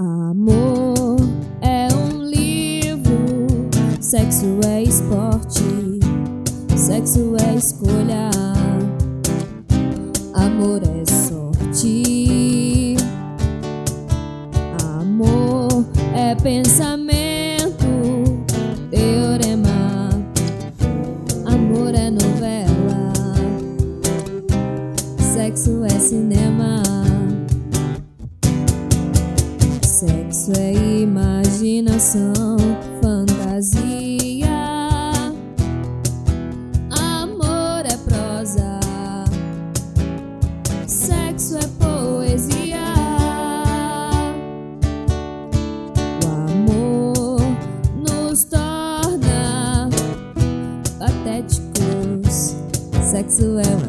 [0.00, 1.16] Amor
[1.60, 3.48] é um livro,
[4.00, 5.64] sexo é esporte,
[6.76, 8.30] sexo é escolha,
[10.34, 12.94] amor é sorte,
[14.84, 15.84] amor
[16.14, 16.97] é pensamento,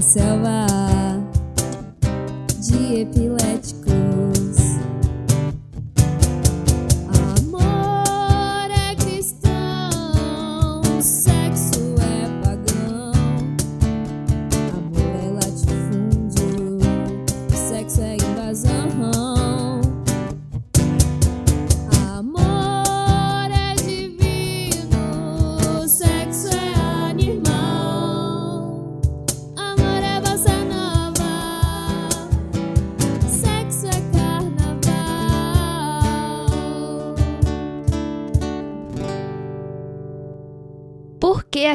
[0.09, 0.58] selva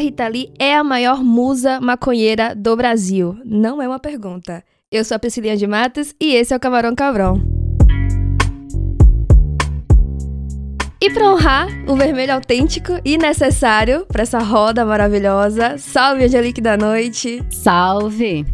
[0.04, 3.38] Rita Lee é a maior musa maconheira do Brasil?
[3.42, 4.62] Não é uma pergunta.
[4.92, 7.40] Eu sou a Priscilinha de Matos e esse é o Camarão Cabrão.
[11.00, 16.76] E para honrar o vermelho autêntico e necessário para essa roda maravilhosa, salve Angelique da
[16.76, 17.42] Noite!
[17.50, 18.44] Salve!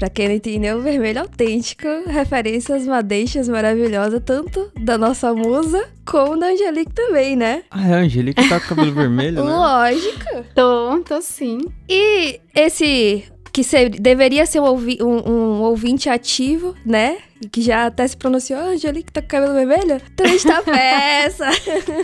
[0.00, 5.86] Pra quem não entendeu, o vermelho autêntico, referência às madeixas maravilhosas, tanto da nossa musa
[6.06, 7.64] como da Angelique também, né?
[7.70, 9.50] Ah, é a Angelique tá com cabelo vermelho, né?
[9.52, 10.44] Lógico!
[10.54, 11.58] Tô, tô sim.
[11.86, 17.18] E esse que se- deveria ser um, ouvi- um- um ouvinte ativo, né?
[17.52, 20.00] Que já até se pronunciou, ah, Angelique tá com cabelo vermelho?
[20.16, 21.44] Também está peça!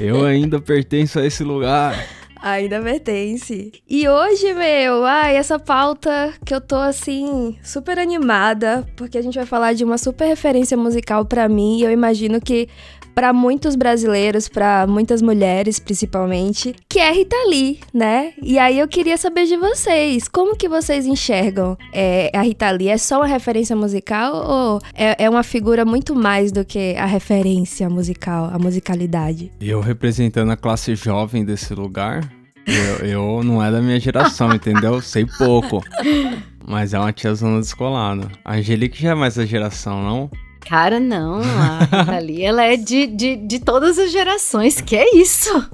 [0.03, 1.97] Eu ainda pertenço a esse lugar.
[2.41, 3.72] Ainda pertence.
[3.88, 9.36] E hoje, meu, ai, essa pauta que eu tô assim, super animada, porque a gente
[9.36, 12.69] vai falar de uma super referência musical pra mim, e eu imagino que
[13.16, 18.34] pra muitos brasileiros, pra muitas mulheres principalmente, que é Rita Lee, né?
[18.43, 22.88] E aí eu queria saber de vocês, como que vocês enxergam é, a Rita Lee?
[22.88, 27.06] É só uma referência musical ou é, é uma figura muito mais do que a
[27.06, 29.50] referência musical, a musicalidade?
[29.59, 32.31] Eu representando a classe jovem desse lugar,
[32.66, 35.00] eu, eu não é da minha geração, entendeu?
[35.00, 35.83] Sei pouco.
[36.69, 38.28] Mas é uma tiazona descolada.
[38.44, 40.31] A Angelique já é mais da geração, não?
[40.69, 45.16] Cara, não, a Rita Lee, ela é de, de, de todas as gerações, que é
[45.16, 45.50] isso?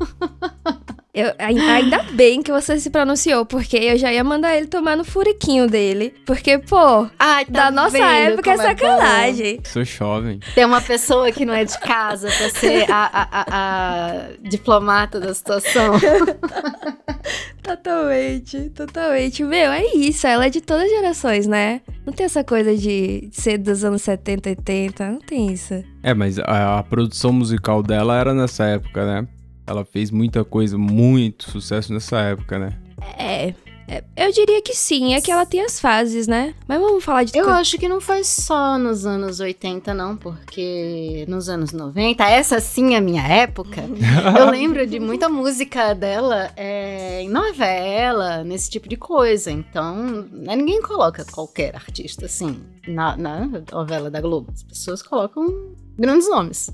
[1.14, 4.96] Eu, ai- ainda bem que você se pronunciou, porque eu já ia mandar ele tomar
[4.96, 6.14] no furiquinho dele.
[6.24, 9.60] Porque, pô, Ai, da nossa época é sacanagem.
[9.62, 10.40] Sou jovem.
[10.54, 15.20] Tem uma pessoa que não é de casa pra ser a, a, a, a diplomata
[15.20, 15.96] da situação.
[17.62, 19.44] Totalmente, totalmente.
[19.44, 20.26] Meu, é isso.
[20.26, 21.80] Ela é de todas as gerações, né?
[22.04, 25.10] Não tem essa coisa de ser dos anos 70, 80.
[25.10, 25.82] Não tem isso.
[26.02, 29.28] É, mas a, a produção musical dela era nessa época, né?
[29.66, 32.70] Ela fez muita coisa, muito sucesso nessa época, né?
[33.16, 33.54] É.
[33.88, 35.14] é, eu diria que sim.
[35.14, 36.54] É que ela tem as fases, né?
[36.66, 40.16] Mas vamos falar de Eu coisa- acho que não foi só nos anos 80, não,
[40.16, 43.82] porque nos anos 90, essa sim é a minha época,
[44.38, 49.50] eu lembro de muita música dela é, em novela, nesse tipo de coisa.
[49.50, 49.96] Então,
[50.30, 54.50] né, ninguém coloca qualquer artista assim na, na novela da Globo.
[54.54, 56.70] As pessoas colocam grandes nomes.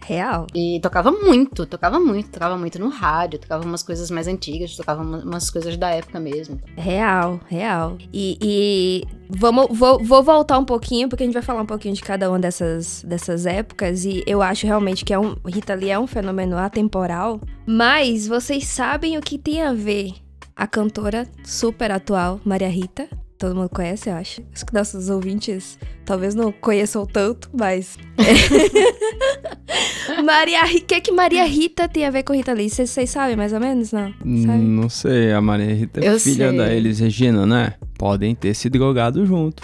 [0.00, 0.46] Real.
[0.54, 5.02] E tocava muito, tocava muito, tocava muito no rádio, tocava umas coisas mais antigas, tocava
[5.02, 6.60] uma- umas coisas da época mesmo.
[6.76, 7.98] Real, real.
[8.12, 11.94] E, e vamos, vou, vou voltar um pouquinho, porque a gente vai falar um pouquinho
[11.94, 14.04] de cada uma dessas, dessas épocas.
[14.04, 17.40] E eu acho realmente que é um, Rita Lee é um fenômeno atemporal.
[17.66, 20.12] Mas vocês sabem o que tem a ver
[20.54, 23.08] a cantora super atual, Maria Rita?
[23.38, 24.42] Todo mundo conhece, eu acho.
[24.54, 27.98] Acho que nossos ouvintes talvez não conheçam tanto, mas.
[30.24, 30.84] Maria Rita.
[30.84, 32.70] O que, que Maria Rita tem a ver com Rita Lee?
[32.70, 33.92] Vocês vocês sabem mais ou menos?
[33.92, 34.08] Não?
[34.10, 34.58] Sabe?
[34.58, 36.56] Não sei, a Maria Rita é Eu filha sei.
[36.58, 37.74] da Elis Regina, né?
[37.98, 39.62] Podem ter se drogado junto.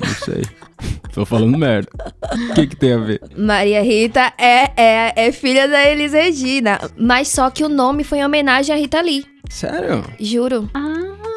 [0.00, 0.42] Não sei.
[1.12, 1.88] Tô falando merda.
[2.50, 3.20] O que que tem a ver?
[3.36, 8.18] Maria Rita é, é, é filha da Elis Regina, mas só que o nome foi
[8.18, 10.04] em homenagem a Rita Lee, Sério?
[10.20, 10.68] juro.
[10.74, 11.27] Ah!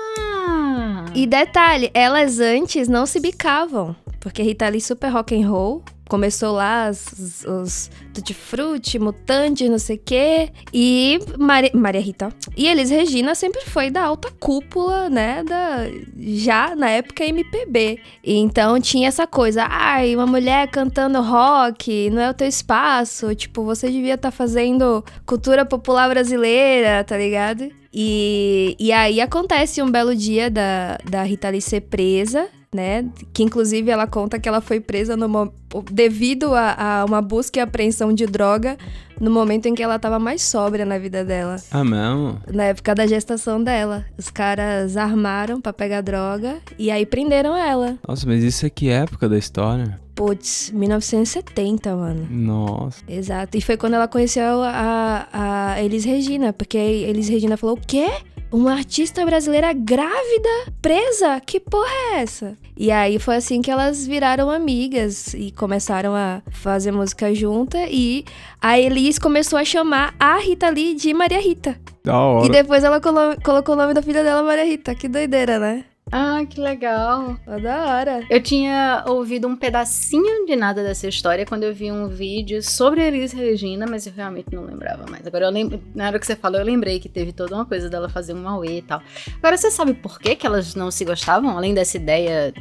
[1.14, 6.54] E detalhe, elas antes não se bicavam, porque Rita Lee super rock and roll, começou
[6.54, 10.50] lá os, os Tutti Frutti, Mutantes, não sei o quê.
[10.74, 12.30] E Maria, Maria Rita.
[12.58, 15.42] E Elis Regina sempre foi da alta cúpula, né?
[15.42, 15.86] Da,
[16.18, 18.00] já na época MPB.
[18.24, 23.34] E então tinha essa coisa, ai, uma mulher cantando rock, não é o teu espaço.
[23.34, 27.81] Tipo, você devia estar fazendo cultura popular brasileira, tá ligado?
[27.94, 33.06] E, e aí acontece um belo dia da, da Rita Lee ser presa, né?
[33.34, 35.54] Que inclusive ela conta que ela foi presa no, mo-
[35.92, 38.78] devido a, a uma busca e apreensão de droga
[39.20, 41.58] no momento em que ela tava mais sóbria na vida dela.
[41.70, 42.40] Ah, mesmo?
[42.52, 44.06] Na época da gestação dela.
[44.18, 47.98] Os caras armaram pra pegar droga e aí prenderam ela.
[48.08, 50.00] Nossa, mas isso é que época da história?
[50.16, 52.28] Putz, 1970, mano.
[52.30, 53.02] Nossa.
[53.08, 53.58] Exato.
[53.58, 55.28] E foi quando ela conheceu a,
[55.76, 58.08] a Elis Regina, porque a Elis Regina falou: o quê?
[58.52, 60.50] Uma artista brasileira grávida?
[60.82, 61.40] Presa?
[61.40, 62.58] Que porra é essa?
[62.76, 67.78] E aí foi assim que elas viraram amigas e começaram a fazer música junta.
[67.90, 68.26] E
[68.62, 71.80] a Elis começou a chamar a Rita Lee de Maria Rita.
[72.04, 72.46] Da hora.
[72.46, 74.94] E depois ela colo- colocou o nome da filha dela Maria Rita.
[74.96, 75.86] Que doideira, né?
[76.10, 77.38] Ah, que legal.
[77.48, 78.26] Ó, da hora.
[78.30, 83.02] Eu tinha ouvido um pedacinho de nada dessa história quando eu vi um vídeo sobre
[83.02, 85.26] a Elis Regina, mas eu realmente não lembrava mais.
[85.26, 87.90] Agora, eu lembro, na hora que você falou, eu lembrei que teve toda uma coisa
[87.90, 89.02] dela fazer um Mauê e tal.
[89.38, 92.54] Agora, você sabe por que, que elas não se gostavam, além dessa ideia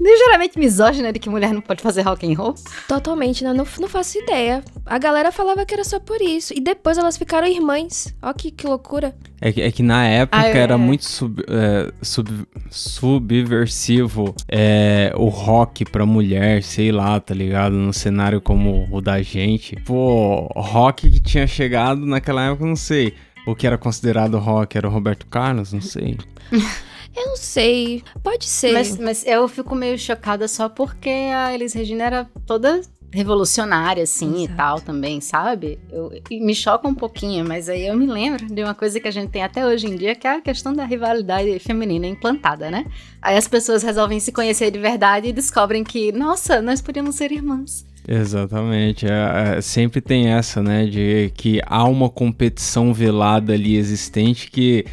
[0.00, 2.54] ligeiramente misógina de que mulher não pode fazer rock and roll?
[2.88, 3.52] Totalmente, né?
[3.52, 4.62] Não, não faço ideia.
[4.86, 6.52] A galera falava que era só por isso.
[6.54, 8.14] E depois elas ficaram irmãs.
[8.22, 9.14] Ó que, que loucura.
[9.40, 10.56] É que, é que na época Ah, é.
[10.56, 17.72] era muito sub- é, sub- subversivo é, o rock pra mulher, sei lá, tá ligado?
[17.74, 19.76] Num cenário como o da gente.
[19.86, 23.14] Pô, rock que tinha chegado naquela época, não sei.
[23.46, 26.18] O que era considerado rock era o Roberto Carlos, não sei.
[27.16, 28.02] Eu não sei.
[28.22, 28.72] Pode ser.
[28.72, 32.80] Mas, mas eu fico meio chocada só porque a Elis Regina era toda
[33.12, 34.52] revolucionária, assim, Exato.
[34.52, 35.78] e tal também, sabe?
[35.90, 39.08] Eu, e me choca um pouquinho, mas aí eu me lembro de uma coisa que
[39.08, 42.70] a gente tem até hoje em dia, que é a questão da rivalidade feminina implantada,
[42.70, 42.86] né?
[43.20, 47.32] Aí as pessoas resolvem se conhecer de verdade e descobrem que, nossa, nós podíamos ser
[47.32, 47.84] irmãs.
[48.06, 49.06] Exatamente.
[49.06, 50.86] É, é, sempre tem essa, né?
[50.86, 54.84] De que há uma competição velada ali existente que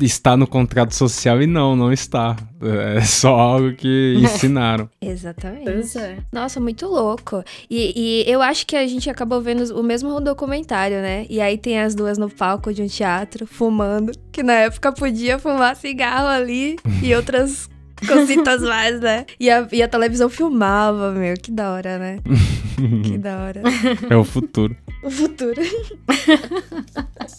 [0.00, 2.36] está no contrato social e não, não está.
[2.96, 4.88] É só algo que ensinaram.
[5.00, 5.64] Exatamente.
[5.64, 6.18] Pois é.
[6.32, 7.42] Nossa, muito louco.
[7.70, 7.92] E,
[8.26, 11.26] e eu acho que a gente acabou vendo o mesmo documentário, né?
[11.28, 14.12] E aí tem as duas no palco de um teatro, fumando.
[14.30, 17.68] Que na época podia fumar cigarro ali e outras
[18.06, 19.26] cositas mais, né?
[19.40, 21.34] E a, e a televisão filmava, meu.
[21.34, 22.18] Que da hora, né?
[23.04, 23.62] Que da hora.
[24.10, 24.74] É o futuro.
[25.04, 25.60] O futuro.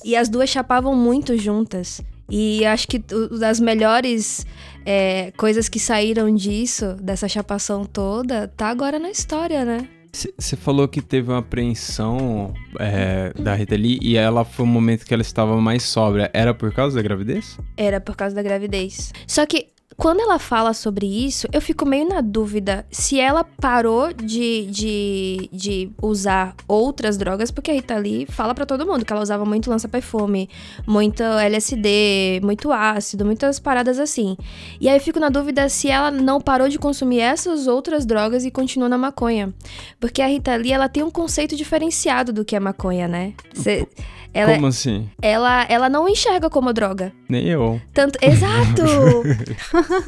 [0.06, 2.02] e as duas chapavam muito juntas.
[2.36, 2.98] E acho que
[3.40, 4.44] das melhores
[4.84, 9.88] é, coisas que saíram disso, dessa chapação toda, tá agora na história, né?
[10.12, 15.06] Você falou que teve uma apreensão é, da Rita Lee e ela foi o momento
[15.06, 16.32] que ela estava mais sóbria.
[16.34, 17.60] Era por causa da gravidez?
[17.78, 19.14] Era por causa da gravidez.
[19.28, 19.68] Só que
[19.98, 25.50] quando ela fala sobre isso, eu fico meio na dúvida se ela parou de, de,
[25.52, 29.46] de usar outras drogas, porque a Rita Lee fala pra todo mundo que ela usava
[29.46, 30.50] muito lança-perfume,
[30.88, 34.36] muito LSD, muito ácido, muitas paradas assim.
[34.80, 38.46] E aí eu fico na dúvida se ela não parou de consumir essas outras drogas
[38.46, 39.54] e continuou na maconha.
[40.00, 43.34] Porque a Rita Lee, ela tem um conceito diferenciado do que é maconha, né?
[43.54, 43.88] Cê-
[44.34, 45.08] ela, Como assim?
[45.22, 47.14] ela, ela não enxerga como droga.
[47.30, 47.80] Nem eu.
[47.94, 48.18] Tanto.
[48.20, 48.82] Exato!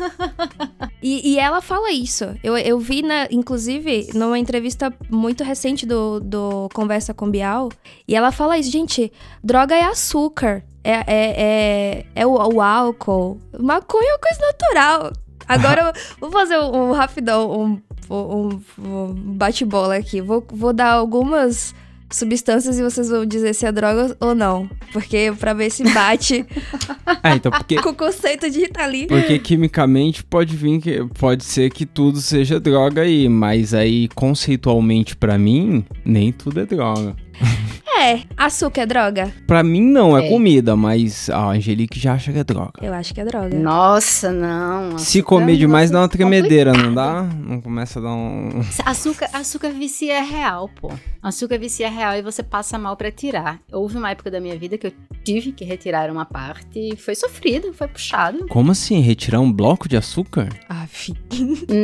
[1.01, 2.25] e, e ela fala isso.
[2.44, 7.70] Eu, eu vi, na, inclusive, numa entrevista muito recente do, do Conversa com Bial.
[8.08, 9.12] E ela fala isso, gente,
[9.44, 10.63] droga é açúcar.
[10.84, 13.39] É, é, é, é o, o álcool.
[13.60, 15.13] Maconha é uma coisa natural.
[15.48, 20.20] Agora eu vou fazer um, um rapidão, um, um, um bate-bola aqui.
[20.20, 21.75] Vou, vou dar algumas
[22.12, 24.69] substâncias e vocês vão dizer se é droga ou não.
[24.93, 26.45] Porque pra ver se bate
[27.24, 29.07] Ah, então porque, com o conceito de Rita Lee.
[29.07, 35.15] porque quimicamente pode vir que pode ser que tudo seja droga aí, mas aí conceitualmente
[35.15, 37.15] pra mim nem tudo é droga.
[37.98, 39.34] É, açúcar é droga?
[39.48, 40.30] Pra mim não é, É.
[40.30, 42.74] comida, mas a Angelique já acha que é droga.
[42.82, 43.58] Eu acho que é droga.
[43.58, 44.98] Nossa, não.
[44.98, 47.24] Se comer é demais dá uma tremedeira, não dá?
[47.24, 48.62] Não começa a dar um.
[48.86, 50.92] Açúcar, açúcar vicia é real, pô.
[51.24, 53.60] Açúcar vicia é real e você passa mal pra tirar.
[53.72, 57.15] Houve uma época da minha vida que eu tive que retirar uma parte e foi
[57.15, 58.46] sofrido, foi puxado.
[58.50, 59.00] Como assim?
[59.00, 60.50] Retirar um bloco de açúcar?
[60.70, 60.86] Ah.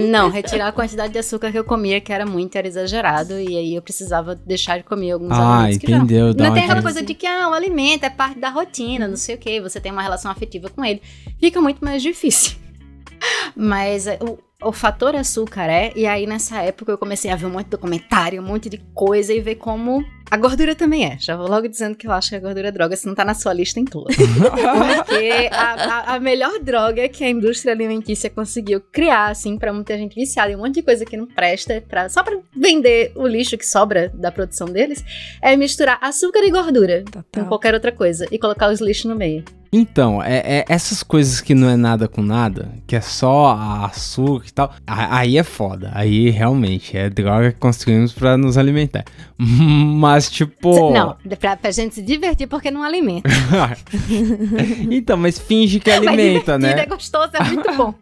[0.10, 3.58] Não, retirar a quantidade de açúcar que eu comia, que era muito, era exagerado, e
[3.58, 5.98] aí eu precisava deixar de comer alguns Ah, alimentos que não.
[6.00, 6.34] entendeu?
[6.34, 9.18] Dá Não tem aquela coisa de que ah, o alimento é parte da rotina, não
[9.18, 11.02] sei o que, você tem uma relação afetiva com ele.
[11.40, 12.58] Fica muito mais difícil.
[13.56, 17.46] Mas é, o- o fator açúcar é, e aí nessa época eu comecei a ver
[17.48, 21.18] um monte de documentário, um monte de coisa e ver como a gordura também é.
[21.20, 23.26] Já vou logo dizendo que eu acho que a gordura é droga, se não tá
[23.26, 24.08] na sua lista, inclua.
[24.08, 29.98] Porque a, a, a melhor droga que a indústria alimentícia conseguiu criar, assim, pra muita
[29.98, 33.28] gente viciada em um monte de coisa que não presta, pra, só pra vender o
[33.28, 35.04] lixo que sobra da produção deles,
[35.42, 37.46] é misturar açúcar e gordura com Total.
[37.48, 39.44] qualquer outra coisa e colocar os lixos no meio.
[39.74, 44.46] Então, é, é essas coisas que não é nada com nada, que é só açúcar
[44.48, 45.92] e tal, a- aí é foda.
[45.94, 49.06] Aí realmente é droga que construímos pra nos alimentar.
[49.40, 50.92] Mas, tipo.
[50.92, 53.30] Não, pra, pra gente se divertir porque não alimenta.
[54.92, 56.84] então, mas finge que Mas alimenta, divertido, né?
[56.84, 57.94] É gostoso, é muito bom.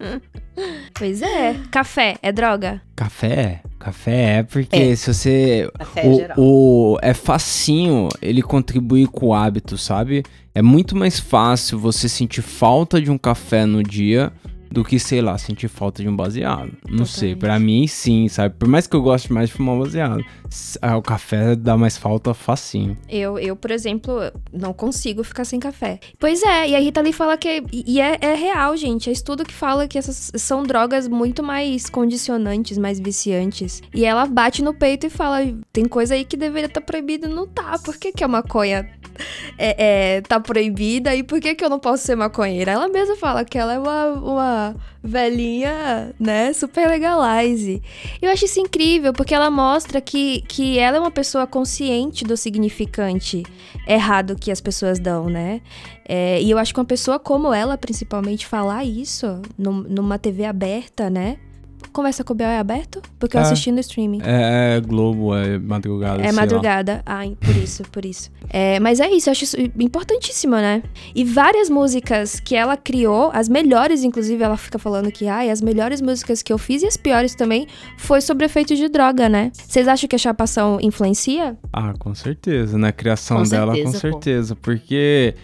[0.94, 1.56] Pois é.
[1.72, 2.82] Café é droga?
[3.00, 3.62] Café?
[3.80, 4.96] Café é porque É.
[4.98, 5.72] se você.
[5.80, 6.36] Café é o, geral.
[6.38, 10.22] o- é facinho ele contribuir com o hábito, sabe?
[10.54, 14.34] É muito mais fácil você sentir falta de um café no dia
[14.70, 16.74] do que, sei lá, sentir falta de um baseado.
[16.90, 17.40] Não sei, Totalmente.
[17.40, 18.56] pra mim sim, sabe?
[18.60, 20.22] Por mais que eu goste mais de fumar baseado,
[20.82, 22.98] ah, o café dá mais falta facinho.
[23.08, 24.14] Eu, eu, por exemplo,
[24.52, 26.00] não consigo ficar sem café.
[26.20, 27.64] Pois é, e a Rita Lee fala que.
[27.72, 29.10] E é, é real, gente.
[29.10, 33.82] É estudo que fala que essas são drogas muito mais condicionantes, mais viciantes.
[33.94, 35.40] E ela bate no peito e fala:
[35.72, 37.78] tem coisa aí que deveria estar proibida e não tá.
[37.80, 38.90] Por que, que a maconha
[39.58, 42.72] é, é, tá proibida e por que, que eu não posso ser maconheira?
[42.72, 47.82] Ela mesma fala que ela é uma, uma velhinha, né, super legalize.
[48.22, 52.36] Eu acho isso incrível, porque ela mostra que, que ela é uma pessoa consciente do
[52.38, 53.44] significante
[53.88, 55.62] errado que as pessoas dão, né?
[56.08, 60.46] É, e eu acho que uma pessoa como ela, principalmente, falar isso num- numa TV
[60.46, 61.38] aberta, né?
[62.00, 63.02] Conversa com o Bel é aberto?
[63.20, 63.44] Porque eu É.
[63.44, 64.22] assisti no streaming.
[64.24, 66.20] É, é Globo, é madrugada.
[66.20, 66.42] sei É lá.
[66.42, 67.02] madrugada.
[67.06, 68.32] Ah, por isso, por isso.
[68.50, 70.82] É, mas é isso, eu acho isso importantíssimo, né?
[71.14, 75.62] E várias músicas que ela criou, as melhores, inclusive, ela fica falando que, ai, as
[75.62, 79.52] melhores músicas que eu fiz e as piores também, foi sobre efeito de droga, né?
[79.54, 81.58] Vocês acham que a chapação influencia?
[81.74, 82.78] Ah, com certeza.
[82.78, 84.00] Na criação Com dela, com certeza, pô.
[84.00, 84.56] certeza.
[84.56, 85.36] Porque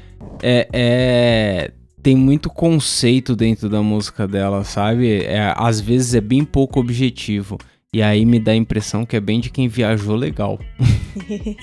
[0.42, 1.72] é, é-
[2.06, 5.24] tem muito conceito dentro da música dela, sabe?
[5.24, 7.58] É, às vezes é bem pouco objetivo.
[7.92, 10.60] E aí me dá a impressão que é bem de quem viajou legal.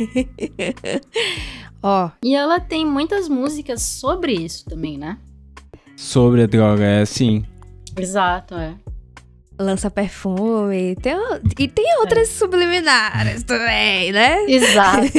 [1.81, 5.17] Ó, E ela tem muitas músicas sobre isso também, né?
[5.97, 7.45] Sobre a droga, é assim.
[7.97, 8.75] Exato, é.
[9.62, 11.14] Lança perfume, tem,
[11.59, 14.45] e tem outras subliminares também, né?
[14.47, 15.07] Exato.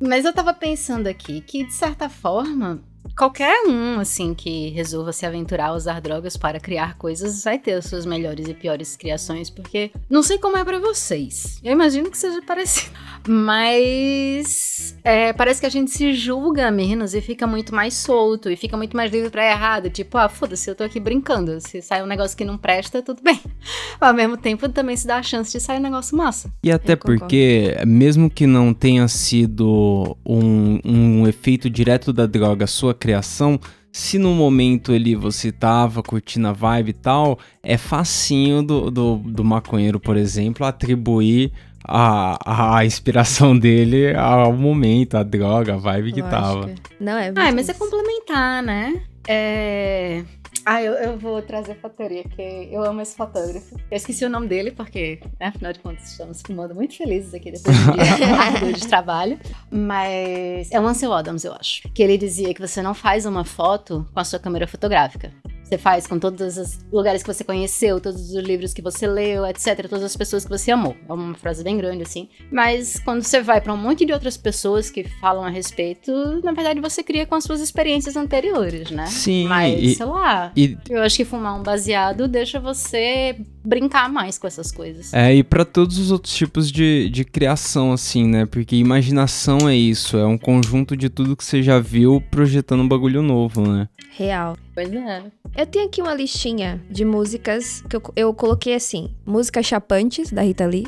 [0.00, 2.82] Mas eu tava pensando aqui que, de certa forma,
[3.16, 7.72] qualquer um, assim, que resolva se aventurar a usar drogas para criar coisas, vai ter
[7.72, 11.58] as suas melhores e piores criações, porque não sei como é pra vocês.
[11.62, 12.90] Eu imagino que seja parecido.
[13.28, 18.56] Mas é, parece que a gente se julga menos e fica muito mais solto e
[18.56, 19.90] fica muito mais livre pra errado.
[19.90, 21.60] Tipo, ah, foda-se, eu tô aqui brincando.
[21.60, 23.40] Se sai um negócio que não presta, tudo bem.
[24.00, 26.50] Ao mesmo tempo, também se dá a chance de sair um negócio massa.
[26.62, 27.20] E até Eu concordo.
[27.20, 33.58] porque, mesmo que não tenha sido um, um efeito direto da droga a sua criação,
[33.92, 39.16] se no momento ali você tava curtindo a vibe e tal, é facinho do, do,
[39.16, 41.52] do maconheiro, por exemplo, atribuir
[41.84, 46.66] a, a inspiração dele ao momento, a droga, a vibe que tava.
[46.66, 46.90] Lógico.
[47.00, 49.02] Não, é Ah, mas é complementar, né?
[49.26, 50.22] É.
[50.72, 53.74] Ah, eu, eu vou trazer fotoria, porque eu amo esse fotógrafo.
[53.90, 57.50] Eu esqueci o nome dele, porque, né, afinal de contas, estamos filmando muito felizes aqui
[57.50, 59.36] depois de um dia de trabalho.
[59.68, 61.90] Mas é o Ansel Adams, eu acho.
[61.92, 65.32] Que ele dizia que você não faz uma foto com a sua câmera fotográfica.
[65.70, 69.46] Você faz com todos os lugares que você conheceu, todos os livros que você leu,
[69.46, 69.88] etc.
[69.88, 70.96] Todas as pessoas que você amou.
[71.08, 72.28] É uma frase bem grande, assim.
[72.50, 76.10] Mas quando você vai pra um monte de outras pessoas que falam a respeito,
[76.42, 79.06] na verdade você cria com as suas experiências anteriores, né?
[79.06, 84.10] Sim, Mas, e- sei lá, E, eu acho que fumar um baseado deixa você brincar
[84.10, 85.12] mais com essas coisas.
[85.12, 88.46] É, e pra todos os outros tipos de, de criação, assim, né?
[88.46, 92.88] Porque imaginação é isso, é um conjunto de tudo que você já viu projetando um
[92.88, 93.88] bagulho novo, né?
[94.16, 94.56] Real.
[94.74, 95.22] Pois é.
[95.56, 100.42] Eu tenho aqui uma listinha de músicas que eu, eu coloquei assim: músicas chapantes, da
[100.42, 100.86] Rita Lee.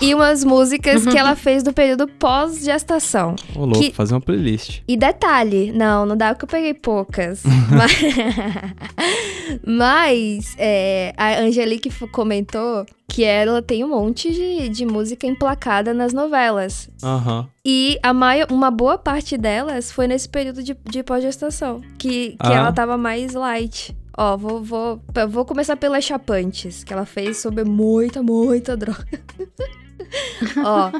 [0.00, 3.34] E umas músicas que ela fez do período pós-gestação.
[3.54, 4.80] Ô, louco, Que- fazer uma playlist.
[4.86, 7.42] E detalhe, não, não dá porque eu peguei poucas.
[7.70, 7.92] mas
[9.66, 16.12] mas, é, a Angelique comentou que ela tem um monte de, de música emplacada nas
[16.12, 16.88] novelas.
[17.02, 17.46] Aham.
[17.64, 22.36] E a maio, uma boa parte delas foi nesse período de, de pós-gestação, que, que
[22.40, 22.54] Ah.
[22.54, 23.96] ela tava mais light.
[24.16, 29.06] Ó, vou, vou, eu vou começar pelas chapantes, que ela fez sobre muita, muita droga.
[30.64, 30.90] Ó,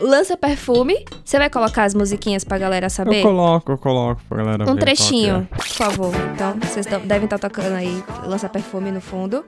[0.00, 1.04] Lança perfume.
[1.24, 3.18] Você vai colocar as musiquinhas pra galera saber?
[3.18, 5.54] Eu coloco, eu coloco pra galera ver Um qual que trechinho, é.
[5.56, 6.12] por favor.
[6.34, 9.44] Então, vocês tão- devem estar tocando aí Lança Perfume no fundo.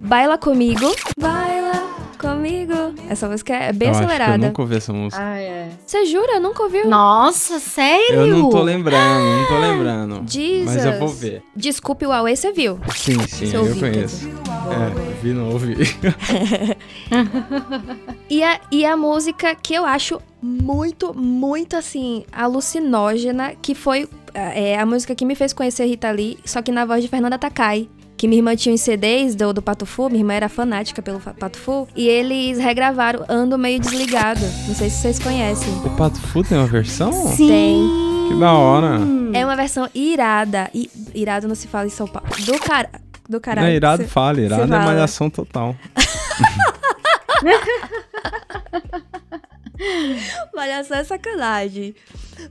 [0.00, 0.94] Baila comigo.
[1.18, 1.53] Baila
[2.28, 2.72] comigo.
[3.08, 4.44] Essa música é bem eu Acho que acelerada.
[4.44, 5.22] eu nunca ouvi essa música.
[5.22, 5.68] Ah, é.
[5.86, 6.40] Você jura?
[6.40, 6.88] Nunca ouviu?
[6.88, 8.16] Nossa, sério?
[8.16, 10.22] Eu não tô lembrando, não tô lembrando.
[10.30, 10.64] Jesus.
[10.74, 11.42] Mas eu vou ver.
[11.54, 12.78] Desculpe o Huawei, você viu.
[12.94, 14.28] Sim, sim, Você eu ouviu, conheço.
[14.28, 15.76] É, vi, não ouvi.
[18.28, 24.78] E a, e a música que eu acho muito, muito assim, alucinógena, que foi é,
[24.78, 27.88] a música que me fez conhecer Rita Lee, só que na voz de Fernanda Takai.
[28.16, 31.18] Que minha irmã tinha os CDs do, do Pato Fu, minha irmã era fanática pelo
[31.18, 34.40] Fa- Pato Fu, e eles regravaram Ando Meio Desligado.
[34.68, 35.68] Não sei se vocês conhecem.
[35.84, 37.12] O Pato Fu tem uma versão?
[37.12, 37.48] Sim.
[37.48, 38.04] Tem.
[38.28, 39.00] Que da hora.
[39.34, 40.70] É uma versão irada.
[40.72, 42.28] I, irado não se fala em São Paulo.
[42.46, 42.88] Do cara.
[43.28, 43.68] Do Não caralho.
[43.68, 44.40] é irado, Cê- fala.
[44.40, 45.74] Irado é malhação total.
[50.54, 51.94] Malhação é sacanagem.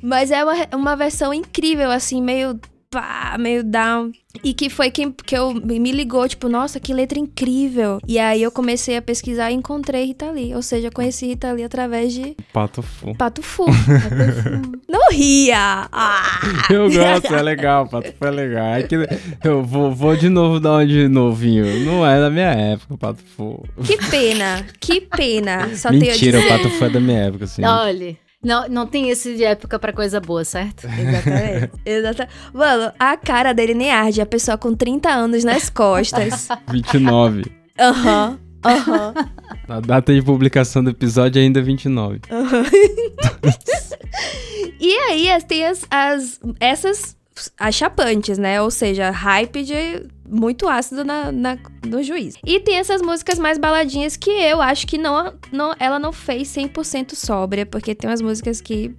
[0.02, 2.60] Mas é uma, uma versão incrível, assim, meio
[2.94, 4.12] pá, meio down.
[4.44, 8.00] E que foi quem que eu me ligou, tipo, nossa, que letra incrível.
[8.08, 10.56] E aí eu comecei a pesquisar e encontrei Rita Lee.
[10.56, 13.16] Ou seja, conheci Rita Lee através de Pato Fu.
[13.16, 13.66] Pato Fu.
[14.90, 15.88] Não ria!
[15.92, 16.40] Ah!
[16.70, 18.74] Eu gosto, é legal, Pato Fu é legal.
[18.74, 18.96] É que
[19.44, 21.66] eu vou, vou de novo dar uma de novinho.
[21.86, 23.64] Não é da minha época, o Pato Fu.
[23.84, 25.76] Que pena, que pena.
[25.76, 26.48] Só tenho a Mentira, o.
[26.48, 27.64] Pato Fu é da minha época, assim.
[27.64, 30.86] Olha, não, não tem esse de época pra coisa boa, certo?
[31.00, 31.72] Exatamente.
[31.86, 32.36] Exatamente.
[32.54, 34.22] Mano, a cara dele nem arde.
[34.22, 36.48] A pessoa com 30 anos nas costas.
[36.70, 37.46] 29.
[37.80, 38.40] Aham.
[38.66, 39.14] Aham.
[39.68, 42.20] A data de publicação do episódio é ainda 29.
[44.80, 47.16] E aí as- tem as, as- essas
[47.60, 48.62] as chapantes, né?
[48.62, 49.74] Ou seja, hype de
[50.34, 52.36] muito ácido na, na- no juiz.
[52.46, 56.48] E tem essas músicas mais baladinhas que eu acho que não, não ela não fez
[56.50, 58.94] 100% sóbria, porque tem umas músicas que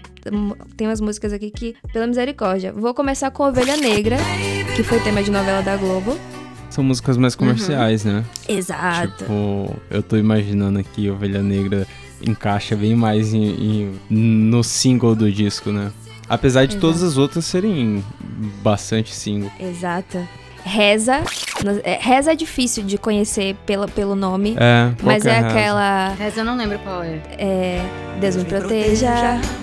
[0.77, 2.73] tem umas músicas aqui que, pela misericórdia.
[2.73, 4.17] Vou começar com Ovelha Negra,
[4.77, 6.17] que foi tema de novela da Globo.
[6.71, 8.25] São músicas mais comerciais, né?
[8.49, 9.19] Exato.
[9.19, 11.87] Tipo, eu tô imaginando aqui Ovelha Negra
[12.27, 14.01] encaixa bem mais em- em-
[14.49, 15.93] no single do disco, né?
[16.29, 18.03] Apesar de todas as outras serem
[18.63, 19.53] bastante single.
[19.61, 20.19] Exato.
[20.65, 21.23] Reza.
[21.85, 24.57] é, Reza é difícil de conhecer pela, pelo nome.
[24.59, 25.51] É, Mas é razão?
[25.51, 26.15] aquela.
[26.19, 27.21] Mas eu não lembro qual é.
[27.39, 27.81] É.
[28.21, 29.11] Deus me proteja.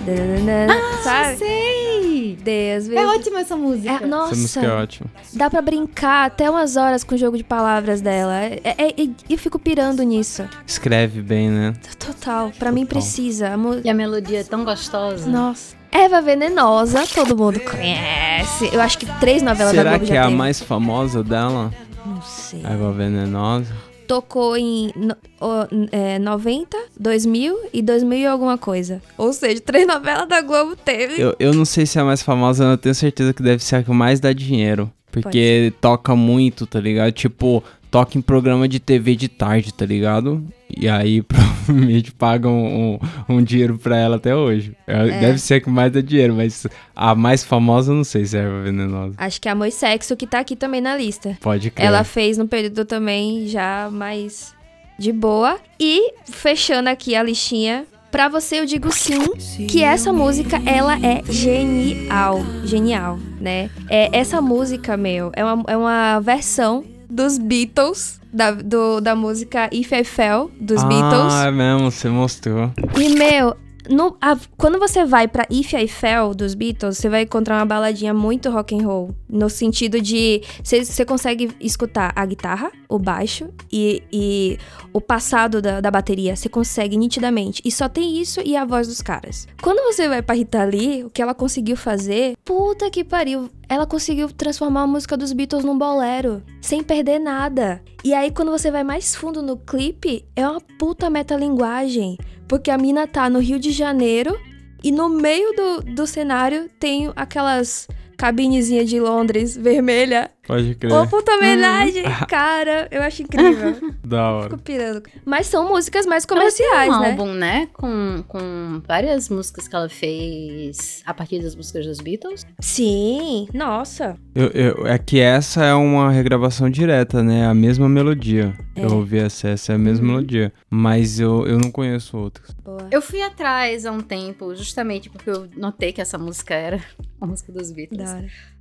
[0.06, 1.36] dananana, sabe?
[1.38, 2.38] Sei!
[2.42, 2.96] Deus me.
[2.96, 3.90] É ótima essa música.
[3.90, 5.06] É, Essa música é nossa, ótima.
[5.34, 8.34] dá pra brincar até umas horas com o jogo de palavras dela.
[8.44, 10.44] É, é- é- e fico pirando nisso.
[10.66, 11.72] Escreve bem, né?
[11.98, 12.50] Total.
[12.58, 13.00] Pra mim Total.
[13.00, 13.50] precisa.
[13.50, 15.28] A mu- E a melodia é tão gostosa.
[15.28, 15.76] Nossa.
[15.92, 18.70] Eva Venenosa, todo mundo conhece.
[18.72, 20.36] Eu acho que três novelas da Será Globo que é já a teve.
[20.36, 21.70] mais famosa dela?
[22.04, 22.60] Não sei.
[22.64, 23.72] Eva Venenosa?
[24.04, 29.00] tocou em no- o- é, 90, 2000 e 2000 e alguma coisa.
[29.16, 31.18] Ou seja, três novelas da Globo teve.
[31.18, 33.76] Eu, eu não sei se é a mais famosa, eu tenho certeza que deve ser
[33.76, 34.92] a que mais dá dinheiro.
[35.10, 37.10] Porque toca muito, tá ligado?
[37.12, 40.44] Tipo, toca em programa de TV de tarde, tá ligado?
[40.76, 41.22] E aí
[41.82, 42.98] provavelmente pagam um,
[43.28, 44.76] um dinheiro pra ela até hoje.
[44.86, 48.36] É, Deve ser a que mais dá dinheiro, mas a mais famosa não sei se
[48.36, 49.14] é a Venenosa.
[49.16, 51.36] Acho que é Amor e Sexo que tá aqui também na lista.
[51.40, 51.86] Pode crer.
[51.86, 54.54] Ela fez num período também já mais
[54.98, 55.58] de boa.
[55.78, 59.18] E fechando aqui a listinha, pra você eu digo sim,
[59.66, 63.70] que essa música ela é genial, genial, né?
[63.88, 69.68] É, essa música, meu, é uma, é uma versão dos Beatles, da, do- da música
[69.72, 71.34] If I Fell, dos ah, Beatles.
[71.34, 72.70] é mesmo, você mostrou.
[72.98, 73.54] E, meu,
[73.90, 77.66] no- a- quando você vai pra If I Fell dos Beatles, você vai encontrar uma
[77.66, 79.14] baladinha muito rock and roll.
[79.28, 80.42] No sentido de.
[80.62, 84.58] Você consegue escutar a guitarra, o baixo e, e
[84.92, 86.36] o passado da, da bateria.
[86.36, 87.62] Você consegue nitidamente.
[87.64, 89.46] E só tem isso e a voz dos caras.
[89.62, 92.34] Quando você vai pra Rita Lee, o que ela conseguiu fazer.
[92.44, 93.48] Puta que pariu.
[93.68, 96.42] Ela conseguiu transformar a música dos Beatles num bolero.
[96.60, 97.82] Sem perder nada.
[98.04, 102.18] E aí, quando você vai mais fundo no clipe, é uma puta metalinguagem.
[102.52, 104.38] Porque a mina tá no Rio de Janeiro
[104.84, 107.88] e no meio do, do cenário tem aquelas
[108.22, 110.30] cabinezinhas de Londres vermelha.
[110.46, 110.92] Pode crer.
[110.92, 112.02] Ô, puta homenagem!
[112.28, 113.74] Cara, eu acho incrível.
[114.04, 114.50] Da hora.
[114.50, 115.02] Fico pirando.
[115.24, 117.10] Mas são músicas mais Ela tem comerciais, um né?
[117.10, 117.68] álbum, né?
[117.72, 122.44] Com, com várias músicas que ela fez a partir das músicas dos Beatles.
[122.60, 124.16] Sim, nossa.
[124.34, 127.46] Eu, eu- é que essa é uma regravação direta, né?
[127.46, 128.52] A mesma melodia.
[128.76, 128.84] É.
[128.84, 130.52] Eu ouvi essa, essa é a mesma melodia.
[130.68, 132.50] Mas eu, eu não conheço outras.
[132.64, 132.86] Boa.
[132.90, 136.80] Eu fui atrás há um tempo, justamente porque eu notei que essa música era
[137.24, 138.10] a música dos Beatles.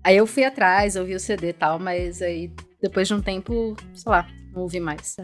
[0.04, 3.76] Aí eu fui atrás, ouvi o CD e tal, mas aí depois de um tempo,
[3.94, 5.18] sei lá, não ouvi mais.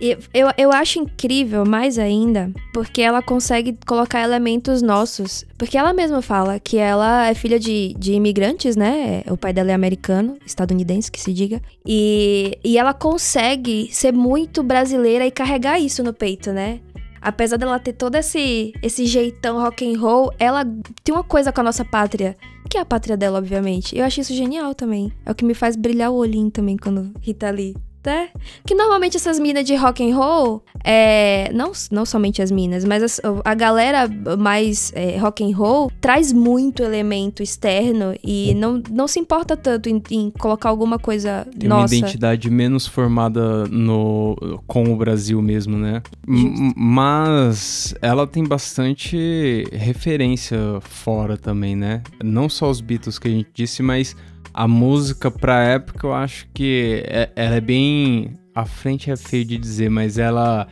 [0.00, 5.44] E eu, eu acho incrível mais ainda, porque ela consegue colocar elementos nossos.
[5.56, 9.22] Porque ela mesma fala que ela é filha de, de imigrantes, né?
[9.28, 11.60] O pai dela é americano, estadunidense, que se diga.
[11.84, 16.80] E, e ela consegue ser muito brasileira e carregar isso no peito, né?
[17.20, 20.64] Apesar dela ter todo esse, esse jeitão rock and roll, ela
[21.04, 22.36] tem uma coisa com a nossa pátria,
[22.70, 23.96] que é a pátria dela, obviamente.
[23.96, 25.12] Eu acho isso genial também.
[25.24, 27.74] É o que me faz brilhar o olhinho também quando Rita Lee
[28.08, 28.30] né?
[28.66, 33.02] Que normalmente essas minas de rock and roll, é, não, não somente as minas, mas
[33.02, 39.06] as- a, galera mais é, rock and roll traz muito elemento externo e não, não
[39.06, 41.94] se importa tanto em, em colocar alguma coisa Tem uma nossa.
[41.94, 44.34] identidade menos formada no,
[44.66, 46.02] com o Brasil mesmo, né?
[46.26, 52.02] M- mas ela tem bastante referência fora também, né?
[52.22, 54.16] Não só os Beatles que a gente disse, mas
[54.58, 58.32] a música pra época eu acho que é- ela é bem.
[58.52, 60.66] À frente é feio de dizer, mas ela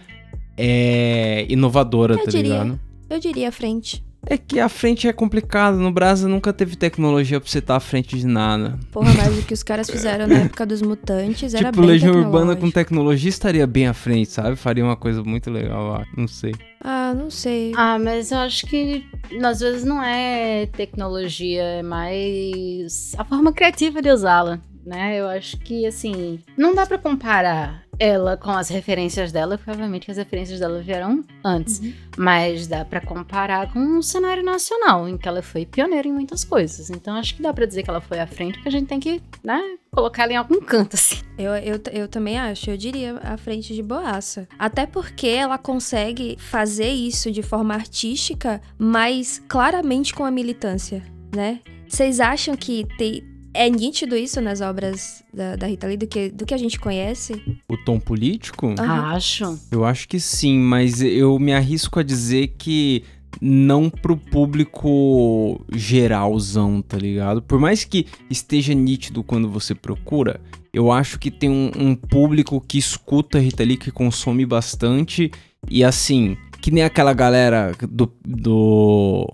[0.56, 2.62] é inovadora, Eu tá diria.
[2.64, 2.80] ligado?
[3.08, 4.04] Eu diria frente.
[4.28, 5.78] É que a frente é complicado.
[5.78, 8.78] No Brasil nunca teve tecnologia pra você estar à frente de nada.
[8.90, 12.14] Porra, mas o que os caras fizeram na época dos mutantes era tipo, bem Legião
[12.14, 14.56] Urbana com tecnologia estaria bem à frente, sabe?
[14.56, 16.06] Faria uma coisa muito legal lá.
[16.16, 16.54] Não sei.
[16.82, 17.72] Ah, não sei.
[17.76, 19.04] Ah, mas eu acho que
[19.42, 25.20] às vezes não é tecnologia, é mais a forma criativa de usá-la, né?
[25.20, 30.10] Eu acho que assim, não dá pra comparar ela com as referências dela, porque obviamente
[30.10, 31.92] as referências dela vieram antes, Uhum.
[32.16, 36.44] mas dá pra comparar com o cenário nacional, em que ela foi pioneira em muitas
[36.44, 36.90] coisas.
[36.90, 39.00] Então acho que dá pra dizer que ela foi à frente, que a gente tem
[39.00, 41.16] que, né, colocar ela em algum canto assim.
[41.38, 44.46] Eu, eu, eu também acho, eu diria à frente de boaça.
[44.58, 51.02] Até porque ela consegue fazer isso de forma artística, mas claramente com a militância,
[51.34, 51.60] né?
[51.88, 53.22] Vocês acham que tem,
[53.56, 56.78] é nítido isso nas obras da, da Rita Lee, do que, do que a gente
[56.78, 57.42] conhece?
[57.68, 58.74] O tom político?
[58.78, 59.14] Aham.
[59.14, 59.58] Acho.
[59.70, 63.02] Eu acho que sim, mas eu me arrisco a dizer que
[63.40, 67.42] não pro público geralzão, tá ligado?
[67.42, 70.40] Por mais que esteja nítido quando você procura,
[70.72, 75.30] eu acho que tem um, um público que escuta Rita Lee, que consome bastante,
[75.68, 78.12] e assim, que nem aquela galera do.
[78.24, 79.26] do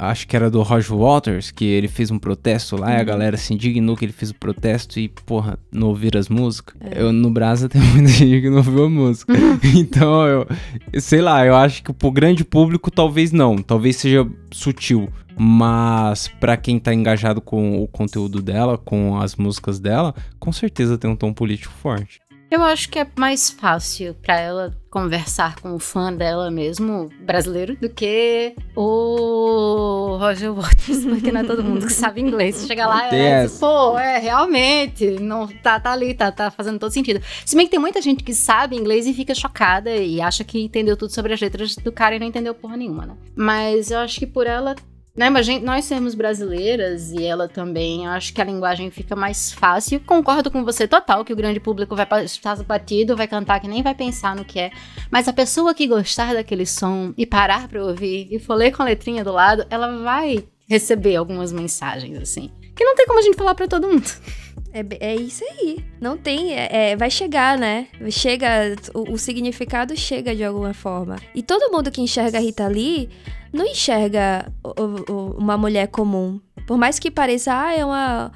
[0.00, 3.36] acho que era do Roger Waters, que ele fez um protesto lá, e a galera
[3.36, 6.74] se indignou que ele fez o protesto e, porra, não ouviram as músicas.
[6.96, 9.32] Eu, no Brasa tem muita gente que não ouviu a música.
[9.76, 10.46] então, eu,
[10.98, 15.08] sei lá, eu acho que pro grande público talvez não, talvez seja sutil.
[15.42, 20.98] Mas pra quem tá engajado com o conteúdo dela, com as músicas dela, com certeza
[20.98, 22.20] tem um tom político forte.
[22.50, 27.76] Eu acho que é mais fácil pra ela conversar com o fã dela mesmo, brasileiro,
[27.76, 32.66] do que o Roger Waters, porque não é todo mundo que sabe inglês.
[32.66, 36.90] Chega lá e diz, pô, é, realmente, não, tá, tá ali, tá, tá fazendo todo
[36.90, 37.22] sentido.
[37.46, 40.60] Se bem que tem muita gente que sabe inglês e fica chocada e acha que
[40.60, 43.14] entendeu tudo sobre as letras do cara e não entendeu porra nenhuma, né?
[43.36, 44.74] Mas eu acho que por ela
[45.20, 49.52] né, mas gente, nós sermos brasileiras e ela também, acho que a linguagem fica mais
[49.52, 50.00] fácil.
[50.00, 53.82] Concordo com você total que o grande público vai passar batido, vai cantar que nem
[53.82, 54.70] vai pensar no que é.
[55.10, 58.80] Mas a pessoa que gostar daquele som e parar pra ouvir e for ler com
[58.80, 62.50] a letrinha do lado, ela vai receber algumas mensagens assim.
[62.74, 64.08] Que não tem como a gente falar pra todo mundo.
[64.72, 65.84] É, é isso aí.
[66.00, 66.54] Não tem.
[66.54, 67.88] é- é, vai chegar, né?
[68.10, 68.74] Chega.
[68.94, 71.16] O, o significado chega de alguma forma.
[71.34, 73.10] E todo mundo que enxerga a Rita Lee
[73.52, 76.40] não enxerga o- o- uma mulher comum.
[76.66, 78.30] Por mais que pareça, ah, é uma.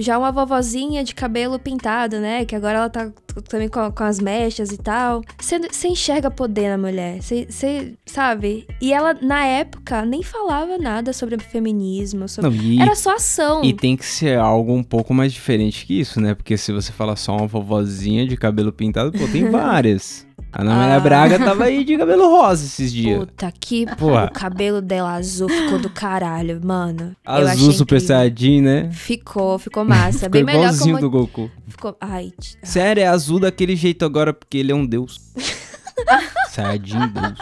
[0.00, 2.44] Já uma vovozinha de cabelo pintado, né?
[2.44, 3.10] Que agora ela tá
[3.48, 5.22] também com, com as mechas e tal.
[5.40, 7.22] Você enxerga poder na mulher.
[7.22, 8.66] Você sabe?
[8.82, 12.28] E ela, na época, nem falava nada sobre feminismo.
[12.28, 12.50] Sobre...
[12.50, 13.64] Não, e, Era só ação.
[13.64, 16.34] e tem que ser algo um pouco mais diferente que isso, né?
[16.34, 20.26] Porque se você falar só uma vovozinha de cabelo pintado, pô, tem várias.
[20.52, 21.00] A Ana Maria Ah.
[21.00, 23.18] Braga tava aí de cabelo rosa esses dias.
[23.18, 24.26] Puta que Porra.
[24.26, 27.16] o cabelo dela azul ficou do caralho, mano.
[27.24, 28.06] Azul Super incrível.
[28.16, 28.90] Saiyajin, né?
[28.92, 30.18] Ficou, ficou massa.
[30.26, 31.50] Ficou Bem melhor igualzinho como do Goku.
[31.68, 31.96] ficou.
[32.00, 35.18] Ai, Sério, é azul daquele jeito agora porque ele é um deus.
[36.50, 37.38] Saiyajin deus.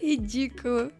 [0.00, 0.90] ridículo.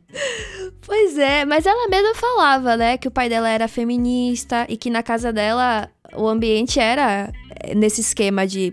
[0.85, 4.91] Pois é, mas ela mesma falava, né, que o pai dela era feminista e que
[4.91, 8.73] na casa dela o ambiente era eh, nesse esquema de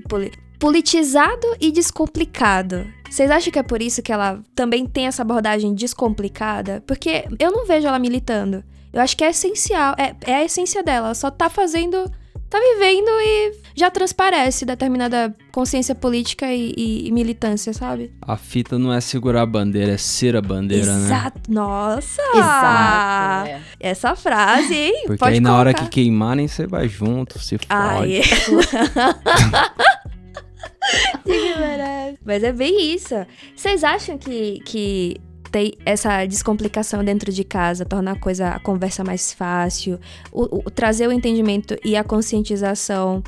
[0.59, 2.85] politizado e descomplicado.
[3.09, 6.83] Vocês acham que é por isso que ela também tem essa abordagem descomplicada?
[6.85, 8.63] Porque eu não vejo ela militando.
[8.93, 11.07] Eu acho que é essencial, é, é a essência dela.
[11.07, 12.11] Ela só tá fazendo,
[12.49, 18.11] tá vivendo e já transparece determinada consciência política e, e- e militância, sabe?
[18.21, 21.05] A fita não é segurar a bandeira, é ser a bandeira, né?
[21.05, 21.39] Exato.
[21.51, 22.21] Nossa!
[22.35, 23.49] Exato.
[23.49, 23.61] é.
[23.79, 25.03] Essa frase, hein?
[25.05, 25.93] Porque Pode aí na hora que colocar.
[25.93, 27.67] queimarem, você vai junto, se fode.
[28.01, 28.51] Ninguém merece.
[32.25, 33.15] Mas é bem isso.
[33.55, 35.17] Vocês acham que, que
[35.51, 39.99] tem essa descomplicação dentro de casa torna a coisa, a conversa mais fácil,
[40.31, 43.23] o, o- trazer o entendimento e a conscientização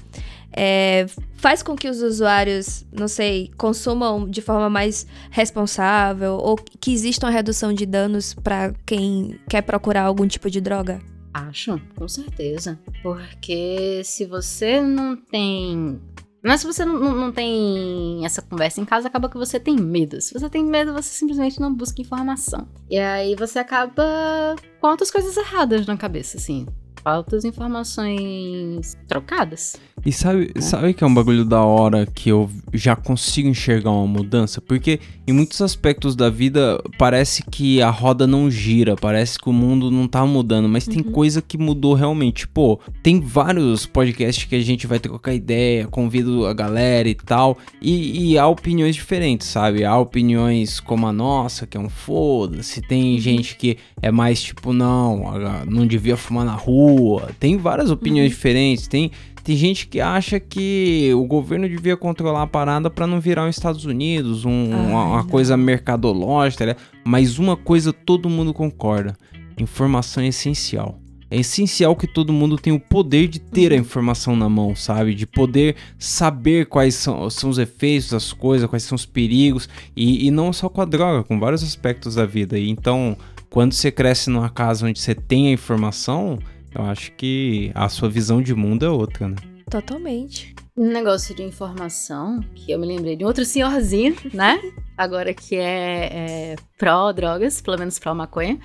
[0.56, 1.06] é,
[1.38, 7.26] faz com que os usuários, não sei, consumam de forma mais responsável ou que exista
[7.26, 11.00] uma redução de danos para quem quer procurar algum tipo de droga?
[11.34, 12.78] Acho, com certeza.
[13.02, 16.00] Porque se você não tem.
[16.44, 20.20] Mas se você não, não- tem essa conversa em casa, acaba que você tem medo.
[20.20, 22.68] Se você tem medo, você simplesmente não busca informação.
[22.90, 26.66] E aí você acaba com outras coisas erradas na cabeça, assim.
[27.04, 29.76] Faltas informações trocadas.
[30.04, 34.08] E sabe, sabe que é um bagulho da hora que eu já consigo enxergar uma
[34.08, 34.60] mudança?
[34.60, 39.54] Porque em muitos aspectos da vida parece que a roda não gira, parece que o
[39.54, 42.48] mundo não tá mudando, mas tem coisa que mudou realmente.
[42.48, 47.58] Pô, tem vários podcasts que a gente vai trocar ideia, convido a galera e tal,
[47.80, 49.86] e, e há opiniões diferentes, sabe?
[49.86, 54.74] Há opiniões como a nossa, que é um foda-se, tem gente que é mais tipo,
[54.74, 55.24] não,
[55.68, 56.91] não devia fumar na rua,
[57.40, 59.12] tem várias opiniões diferentes, tem
[59.44, 63.56] tem gente que acha que o governo devia controlar a parada pra não virar os
[63.58, 66.76] Estados Unidos, um- Ai, uma, uma coisa mercadológica, né?
[67.04, 69.18] mas uma coisa todo mundo concorda:
[69.58, 71.00] informação é essencial.
[71.30, 75.16] É essencial que todo mundo tenha o poder de ter a informação na mão, sabe?
[75.16, 80.28] De poder saber quais são, são os efeitos das coisas, quais são os perigos, e,
[80.28, 82.60] e não só com a droga, com vários aspectos da vida.
[82.60, 83.16] E então,
[83.50, 86.38] quando você cresce numa casa onde você tem a informação,
[86.74, 89.36] eu acho que a sua visão de mundo é outra, né?
[89.70, 90.54] Totalmente.
[90.76, 94.60] Um negócio de informação, que eu me lembrei de um outro senhorzinho, né?
[94.98, 96.10] Agora que é,
[96.54, 98.60] é pró-drogas, pelo menos pró-maconha.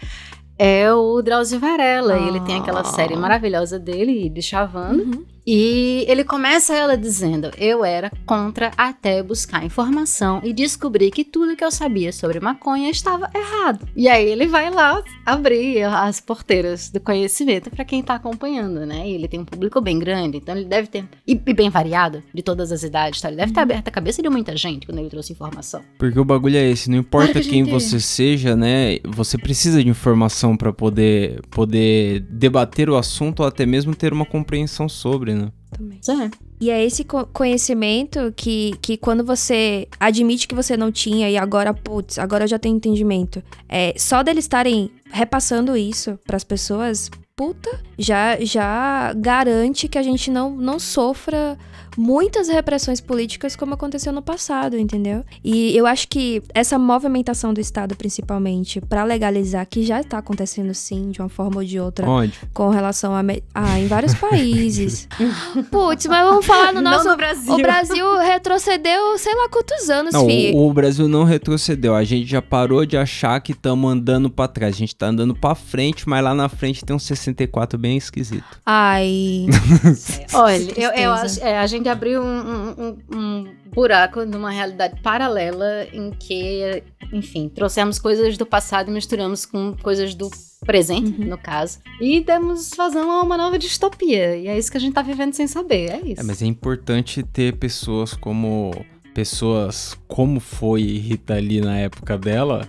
[0.58, 2.18] É o Drauzio Varela.
[2.18, 2.84] E ele tem aquela Ah.
[2.84, 5.02] série maravilhosa dele, de Chavando.
[5.02, 5.24] Uhum.
[5.46, 11.54] E ele começa ela dizendo: Eu era contra até buscar informação e descobri que tudo
[11.54, 13.86] que eu sabia sobre maconha estava errado.
[13.94, 19.08] E aí ele vai lá abrir as porteiras do conhecimento para quem tá acompanhando, né?
[19.08, 21.04] E ele tem um público bem grande, então ele deve ter.
[21.26, 23.28] E, e bem variado, de todas as idades, tá?
[23.28, 25.82] Ele deve ter aberto a cabeça de muita gente quando ele trouxe informação.
[25.98, 28.98] Porque o bagulho é esse, não importa Claro que quem você seja, né?
[29.04, 34.24] Você precisa de informação pra poder poder debater o assunto ou até mesmo ter uma
[34.24, 35.52] compreensão sobre, né?
[35.70, 36.00] Também.
[36.08, 36.30] É.
[36.60, 41.36] E é esse co- conhecimento que, que quando você admite que você não tinha e
[41.36, 43.42] agora, putz, agora eu já tenho entendimento.
[43.68, 50.30] É, só deles estarem repassando isso pras pessoas, puta, já, já garante que a gente
[50.30, 51.58] não, não sofra
[51.96, 55.24] muitas repressões políticas como aconteceu no passado, entendeu?
[55.44, 60.72] E eu acho que essa movimentação do Estado, principalmente, pra legalizar, que já tá acontecendo
[60.74, 62.38] sim, de uma forma ou de outra, Onde?
[62.52, 63.20] com relação a.
[63.54, 65.08] Ah, em vários países.
[65.70, 67.04] Putz, mas vamos falar no nosso.
[67.04, 67.52] Não no Brasil.
[67.54, 70.52] O Brasil retrocedeu sei lá quantos anos, Não, fi.
[70.54, 71.94] o, o Brasil não retrocedeu.
[71.94, 74.74] A gente já parou de achar que estamos andando pra trás.
[74.74, 78.44] A gente tá andando pra frente, mas lá na frente tem um 64 bem esquisito.
[78.64, 79.46] Ai.
[80.34, 81.40] Olha, eu, eu acho.
[81.42, 87.48] é, a gente abriu um, um- um- um buraco numa realidade paralela em que, enfim,
[87.48, 90.30] trouxemos coisas do passado e misturamos com coisas do
[90.64, 91.28] presente, Uhum.
[91.28, 94.36] no caso, e demos vazão a uma nova distopia.
[94.36, 95.90] E é isso que a gente tá vivendo sem saber.
[95.90, 96.20] É isso.
[96.20, 98.72] É, mas é importante ter pessoas como.
[99.14, 102.68] Pessoas como foi Rita Lee na época dela.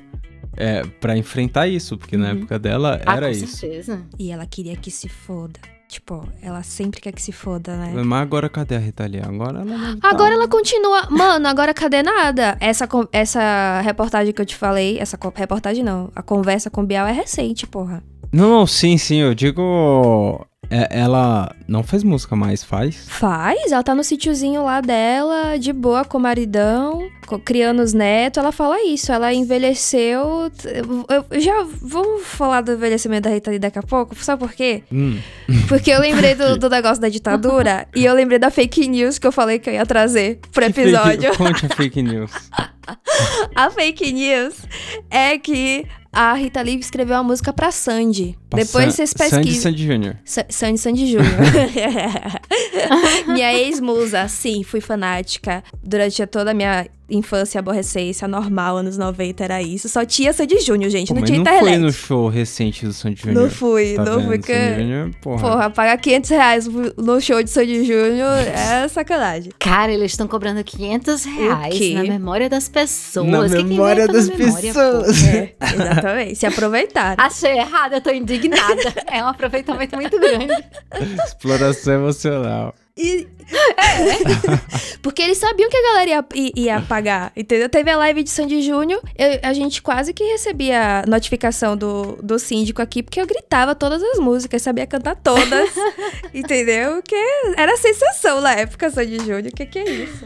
[0.60, 2.38] É, pra enfrentar isso, porque na Uhum.
[2.38, 3.58] época dela ah, era com isso.
[3.58, 4.02] certeza.
[4.18, 5.60] E ela queria que se foda.
[5.88, 7.94] Tipo, ela sempre quer que se foda, né?
[8.04, 9.22] Mas agora cadê a Rita Lee?
[9.22, 11.08] Agora ela não tá- Agora ela continua.
[11.10, 12.58] Mano, agora cadê nada?
[12.60, 17.08] Essa, essa reportagem que eu te falei, essa reportagem não, a conversa com o Bial
[17.08, 18.04] é recente, porra.
[18.34, 20.46] Não, não, sim, sim, eu digo.
[20.70, 23.06] É, ela não faz música mais, faz?
[23.08, 27.08] Faz, ela tá no sítiozinho lá dela, de boa com o maridão,
[27.46, 28.42] criando os netos.
[28.42, 30.52] Ela fala isso, ela envelheceu.
[31.08, 34.84] Eu, já vamos falar do envelhecimento da Rita Lee daqui a pouco, sabe por quê?
[34.92, 35.20] Hum.
[35.70, 39.28] Porque eu lembrei do, do negócio da ditadura e eu lembrei da fake news que
[39.28, 41.34] eu falei que eu ia trazer pro episódio.
[41.34, 42.32] Fake, conte a fake news.
[43.54, 44.56] A fake news
[45.10, 45.86] é que
[46.20, 48.36] a Rita Lee escreveu uma música pra Sandy.
[48.50, 49.62] Pra Depois San- vocês Sandy pesquisam.
[49.72, 50.16] Sandy Jr.
[50.26, 51.32] Sa- Sandy Sandy Júnior.
[53.28, 55.64] minha ex-musa, sim, fui fanática.
[55.84, 59.88] Durante toda a minha infância adolescência, normal, anos 90, era isso.
[59.88, 61.64] Só tinha Sandy Júnior, gente, Pô, não tinha não internet.
[61.74, 63.32] foi no show recente do Sandy Jr.
[63.34, 64.38] Não fui, tá não fui.
[64.40, 65.42] que- Sandy Jr., porra.
[65.50, 66.68] Porra, pagar 500 reais
[66.98, 69.52] no show de Sandy Júnior é sacanagem.
[69.60, 73.28] Cara, eles estão cobrando 500 reais na memória das pessoas.
[73.28, 75.24] Na Que que memória inventa das na memória, pessoas.
[75.28, 76.36] É, exatamente.
[76.36, 77.24] Se aproveitaram.
[77.24, 78.94] Achei errado, eu tô indignada.
[79.12, 80.54] é um aproveitamento muito grande.
[81.26, 82.76] Exploração emocional.
[82.98, 83.28] E
[85.02, 87.70] Porque eles sabiam que a galera ia, ia pagar, entendeu?
[87.70, 89.02] Teve a live de Sandy Júnior,
[89.42, 94.02] a gente quase que recebia a notificação do, do síndico aqui, porque eu gritava todas
[94.04, 95.70] as músicas, sabia cantar todas,
[96.34, 97.02] entendeu?
[97.02, 97.16] Que
[97.56, 100.26] era sensação na época, Sandy Júnior, o que que é isso?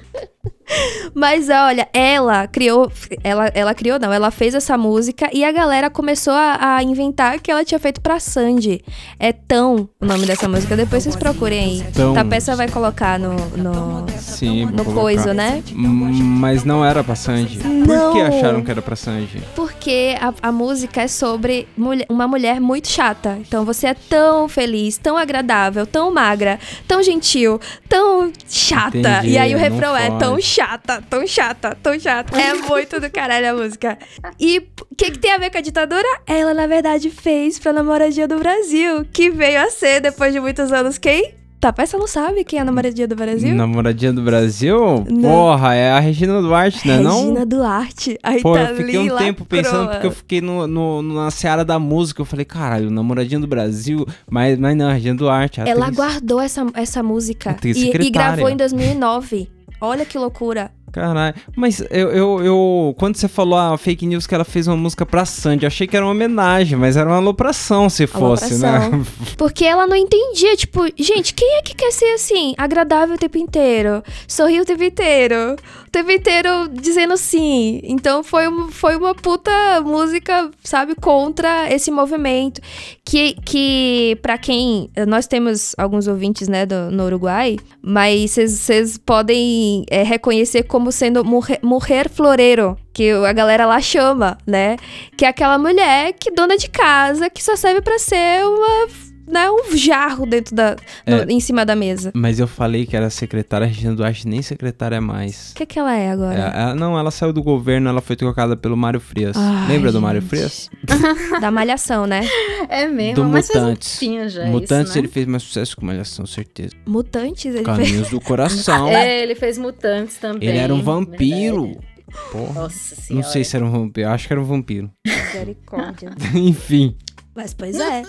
[1.13, 2.91] Mas olha, ela criou,
[3.23, 7.39] ela, ela criou não, ela fez essa música e a galera começou a, a inventar
[7.39, 8.81] que ela tinha feito pra Sandy.
[9.19, 11.91] É Tão o nome dessa música, depois vocês procurem aí.
[11.93, 12.13] Tão.
[12.13, 15.01] Tapeça vai colocar no, no, Sim, no colocar.
[15.01, 15.63] coisa, né?
[15.75, 17.59] Mas não era pra Sanji.
[17.59, 18.13] Por Não.
[18.13, 19.41] que acharam que era pra Sanji?
[19.55, 23.37] Porque a, a música é sobre mulher- uma mulher muito chata.
[23.41, 28.97] Então você é tão feliz, tão agradável, tão magra, tão gentil, tão chata.
[28.97, 32.39] Entendi, e aí o refrão é tão chata, tão chata, tão chata.
[32.39, 33.97] É muito do caralho a música.
[34.39, 36.07] E o que, que tem a ver com a ditadura?
[36.27, 40.71] Ela, na verdade, fez pra namoradinha do Brasil, que veio a ser, depois de muitos
[40.71, 41.33] anos, quem?
[41.61, 43.53] Tá, você não sabe quem é a namoradinha do Brasil?
[43.53, 45.05] Namoradinha do Brasil?
[45.07, 45.21] Não.
[45.21, 46.97] Porra, é a Regina Duarte, né?
[46.97, 47.19] não?
[47.19, 48.17] Regina Duarte.
[48.23, 51.63] Aí Pô, tá eu fiquei um tempo pensando, porque eu fiquei no, no- na seara
[51.63, 52.19] da música.
[52.19, 54.07] Eu falei, caralho, namoradinha do Brasil.
[54.27, 55.61] Mas, mas não, Regina Duarte.
[55.61, 55.97] Ela atriz.
[55.97, 59.47] guardou essa, essa música e, e gravou em 2009.
[59.79, 60.71] Olha que loucura.
[60.91, 61.35] Caralho.
[61.55, 65.05] Mas eu, eu, eu- Quando você falou a fake news que ela fez uma música
[65.05, 68.69] pra Sandy, eu achei que era uma homenagem, mas era uma alopração se fosse, né?
[68.77, 69.05] Alopração.
[69.37, 73.37] Porque ela não entendia, tipo, gente, quem é que quer ser assim, agradável o tempo
[73.37, 74.03] inteiro?
[74.27, 75.55] Sorrir o tempo inteiro.
[75.87, 77.81] O tempo inteiro dizendo sim.
[77.83, 79.51] Então foi, foi uma puta
[79.81, 82.61] música, sabe, contra esse movimento.
[83.03, 84.89] Que, que para quem.
[85.07, 91.25] Nós temos alguns ouvintes, né, do, no Uruguai, mas vocês podem é, reconhecer como sendo
[91.25, 92.77] mulher, mulher floreiro.
[92.93, 94.77] Que a galera lá chama, né?
[95.17, 98.87] Que é aquela mulher que dona de casa, que só serve pra ser uma,
[99.31, 100.75] né, um jarro dentro da,
[101.07, 101.25] no- É.
[101.29, 102.11] em cima da mesa.
[102.13, 105.51] Mas eu falei que era secretária, a Regina Duarte nem secretária é mais.
[105.51, 106.33] O que, que ela é É, agora?
[106.39, 109.35] ela- não, ela saiu do governo, ela foi trocada pelo Mário Frias.
[109.37, 110.29] Ai, Lembra do Mário gente.
[110.29, 110.69] Frias?
[111.39, 112.21] Da malhação, né?
[112.69, 113.97] É mesmo, Do mas um Mutantes.
[113.99, 115.01] tempinho já Mutantes isso, né?
[115.01, 116.75] ele fez mais sucesso com Malhação, certeza.
[116.85, 117.65] Mutantes, ele fez.
[117.65, 118.87] Caminhos do Coração.
[118.91, 120.47] É, ele fez Mutantes também.
[120.49, 121.63] Ele era um vampiro.
[121.65, 121.91] verdade.
[122.31, 122.53] Porra.
[122.63, 123.23] Nossa senhora.
[123.25, 124.91] Não sei se era um vampiro, acho que era um vampiro.
[125.07, 126.11] Misericórdia.
[126.35, 126.97] Enfim.
[127.35, 128.03] Mas pois é.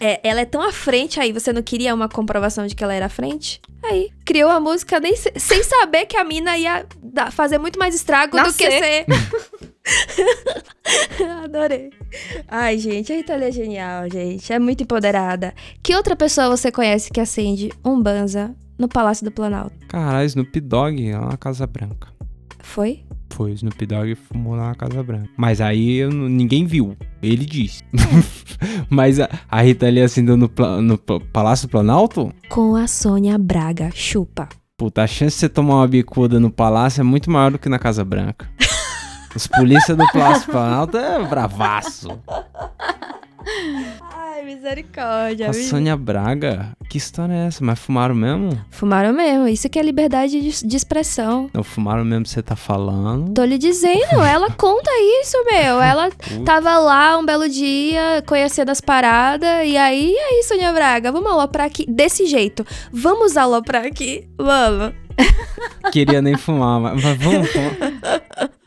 [0.00, 0.20] É.
[0.22, 3.06] Ela é tão à frente aí, você não queria uma comprovação de que ela era
[3.06, 3.60] à frente?
[3.82, 7.78] Aí, criou a música nem se- sem saber que a mina ia dar- fazer muito
[7.78, 9.06] mais estrago do que ser.
[11.44, 11.90] Adorei.
[12.48, 14.52] Ai, gente, a Itália é genial, gente.
[14.52, 15.54] É muito empoderada.
[15.82, 19.74] Que outra pessoa você conhece que acende um banza no Palácio do Planalto?
[19.88, 22.08] Caralho, Snoop Dogg lá na Casa Branca.
[22.60, 23.04] Foi?
[23.34, 25.28] Foi, Snoop Dogg fumou lá na Casa Branca.
[25.36, 26.96] Mas aí eu ninguém viu.
[27.20, 27.82] Ele disse.
[28.88, 32.32] Mas a, a Rita ali acendeu no, pla- no Pla- Palácio Planalto?
[32.48, 33.90] Com a Sônia Braga.
[33.92, 34.48] Chupa.
[34.78, 37.68] Puta, a chance de você tomar uma bicuda no palácio é muito maior do que
[37.68, 38.48] na Casa Branca.
[39.34, 42.08] Os polícia do Palácio Planalto é bravaço.
[44.34, 45.48] Ai, misericórdia.
[45.48, 46.76] A Sônia Braga?
[46.88, 47.64] Que história é essa?
[47.64, 48.60] Mas fumaram mesmo?
[48.68, 49.46] Fumaram mesmo.
[49.46, 51.48] Isso que é liberdade de, de expressão.
[51.54, 53.32] Não fumaram mesmo, você tá falando.
[53.32, 54.90] Tô lhe dizendo, ela conta
[55.22, 55.80] isso, meu.
[55.80, 56.10] Ela
[56.44, 61.30] tava lá um belo dia, conhecendo as paradas, e aí, e aí, Sônia Braga, vamos
[61.30, 62.66] aloprar aqui desse jeito.
[62.90, 64.94] Vamos aloprar aqui, vamos.
[65.92, 68.50] Queria nem fumar, mas, mas vamos fumar.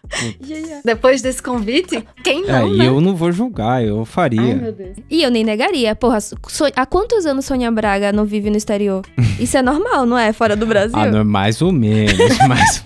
[0.84, 2.88] Depois desse convite, quem É, não, e né?
[2.88, 4.42] eu não vou julgar, eu faria.
[4.42, 4.98] Ai, meu Deus.
[5.10, 6.38] E eu nem negaria, porra, So-
[6.76, 9.02] há quantos anos Sônia Braga não vive no exterior?
[9.40, 10.32] Isso é normal, não é?
[10.34, 10.98] Fora do Brasil?
[10.98, 12.84] Ah, não, mais ou menos, mas...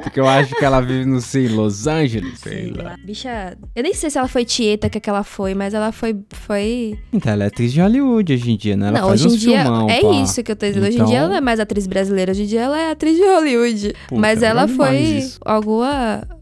[0.00, 2.94] Porque eu acho que ela vive, não sei, Los Angeles, sei lá.
[3.04, 6.16] Bicha, eu nem sei se ela foi tieta que, que ela foi, mas ela foi.
[6.30, 6.96] foi...
[7.12, 8.88] Então, ela é atriz de Hollywood hoje em dia, né?
[8.88, 9.62] Ela não, faz hoje em uns dia.
[9.62, 10.10] filmão, é pá.
[10.22, 10.84] isso que eu tô dizendo.
[10.84, 12.90] Hoje em Então- dia ela não é mais atriz brasileira, hoje em dia ela é
[12.92, 13.94] atriz de Hollywood.
[14.08, 15.40] Puta, mas é ela foi isso.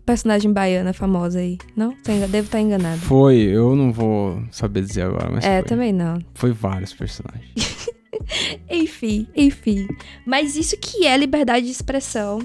[0.04, 1.58] Personagem baiana famosa aí.
[1.76, 1.94] Não?
[2.04, 2.98] Devo estar enganada.
[2.98, 5.68] Foi, eu não vou saber dizer agora, mas É, foi.
[5.68, 6.18] também não.
[6.34, 7.54] Foi vários personagens.
[8.70, 9.86] Enfim, enfim.
[10.24, 12.38] Mas isso que é liberdade de expressão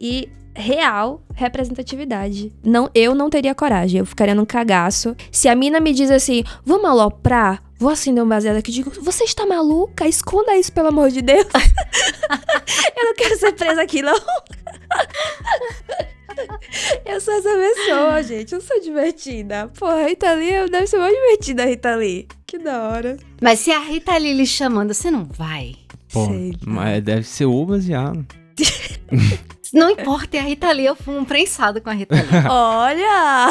[0.00, 2.52] e real representatividade.
[2.62, 5.16] Não, eu não teria coragem, eu ficaria num cagaço.
[5.32, 9.24] Se a mina me diz assim, vamos aloprar, vou acender um baseado aqui, digo, você
[9.24, 10.06] está maluca?
[10.06, 11.46] Esconda isso, pelo amor de Deus.
[12.96, 14.14] eu não quero ser presa aqui, não.
[17.04, 19.70] eu sou essa pessoa, gente, eu sou divertida.
[19.78, 22.28] Porra, a Rita Lee deve ser mais divertida, a Rita Lee.
[22.46, 23.16] Que da hora.
[23.40, 25.76] Mas se a Rita Lee lhe chamando, você não vai?
[26.12, 26.28] Pô,
[26.64, 28.24] mas deve ser o baseado.
[29.74, 32.46] Não importa, é a Rita Lee, eu fumo um prensado com a Rita Lee.
[32.48, 33.48] Olha!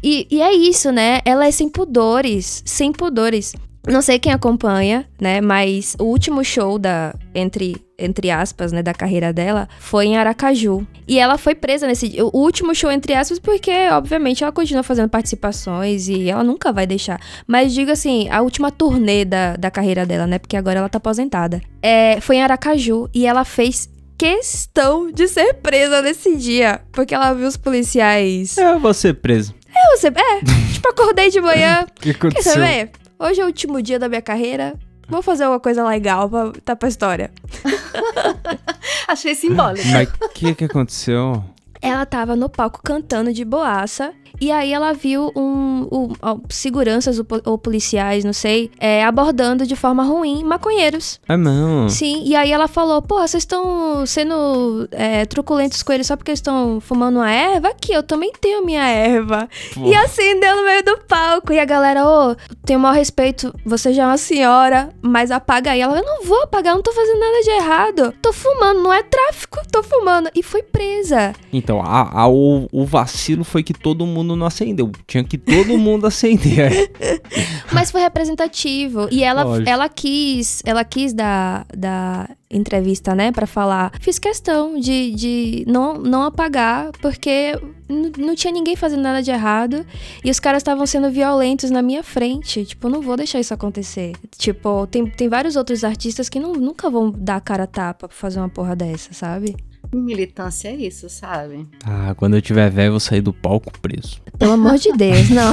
[0.00, 1.20] e, e é isso, né?
[1.24, 3.56] Ela é sem pudores, sem pudores.
[3.84, 5.40] Não sei quem acompanha, né?
[5.40, 10.86] Mas o último show da entre entre aspas, né, da carreira dela, foi em Aracaju.
[11.06, 15.08] E ela foi presa nesse o último show entre aspas porque obviamente ela continua fazendo
[15.08, 17.20] participações e ela nunca vai deixar.
[17.46, 20.38] Mas digo assim, a última turnê da, da carreira dela, né?
[20.38, 21.60] Porque agora ela tá aposentada.
[21.82, 27.32] É, foi em Aracaju e ela fez questão de ser presa nesse dia, porque ela
[27.32, 28.58] viu os policiais.
[28.58, 29.54] É, você preso.
[29.74, 30.40] É, você, é,
[30.72, 32.52] tipo, acordei de manhã, O que Quer aconteceu?
[32.52, 32.90] saber?
[33.18, 34.74] Hoje é o último dia da minha carreira.
[35.08, 37.30] Vou fazer alguma coisa legal pra tá pra história.
[39.08, 39.88] Achei simbólico.
[39.88, 41.42] Mas o que que aconteceu?
[41.80, 44.12] Ela tava no palco cantando de boaça.
[44.40, 49.66] E aí ela viu um, um- ó, seguranças ou, ou policiais, não sei, é, abordando
[49.66, 51.20] de forma ruim maconheiros.
[51.28, 51.88] Ah, não.
[51.88, 56.30] Sim, e aí ela falou, porra, vocês estão sendo é, truculentos com eles só porque
[56.30, 57.68] eles estão fumando uma erva?
[57.68, 59.48] Aqui, eu também tenho minha erva.
[59.74, 59.86] Pô.
[59.86, 61.52] E acendeu no meio do palco.
[61.52, 65.72] E a galera, ô, tenho o maior respeito, você já é uma senhora, mas apaga
[65.72, 65.80] aí.
[65.80, 68.14] Ela, eu não vou apagar, não tô fazendo nada de errado.
[68.22, 70.30] Tô fumando, não é tráfico, tô fumando.
[70.34, 71.32] E foi presa.
[71.52, 74.90] Então, a, a- o, o vacilo foi que todo mundo não acendeu.
[75.06, 76.90] Tinha que todo mundo acender.
[77.72, 79.08] Mas foi representativo.
[79.10, 79.68] E ela, Lógico.
[79.68, 83.92] ela quis, ela quis dar, dar entrevista, né, pra falar.
[84.00, 87.58] Fiz questão de, de não, não apagar, porque
[87.88, 89.84] não tinha ninguém fazendo nada de errado.
[90.24, 92.64] E os caras estavam sendo violentos na minha frente.
[92.64, 94.12] Tipo, não vou deixar isso acontecer.
[94.36, 98.16] Tipo, tem, tem vários outros artistas que não, nunca vão dar cara a tapa pra
[98.16, 99.56] fazer uma porra dessa, sabe?
[99.92, 101.66] Militância é isso, sabe?
[101.84, 104.20] ah, quando eu tiver velho, eu vou sair do palco preso.
[104.38, 105.52] Pelo amor de Deus, não.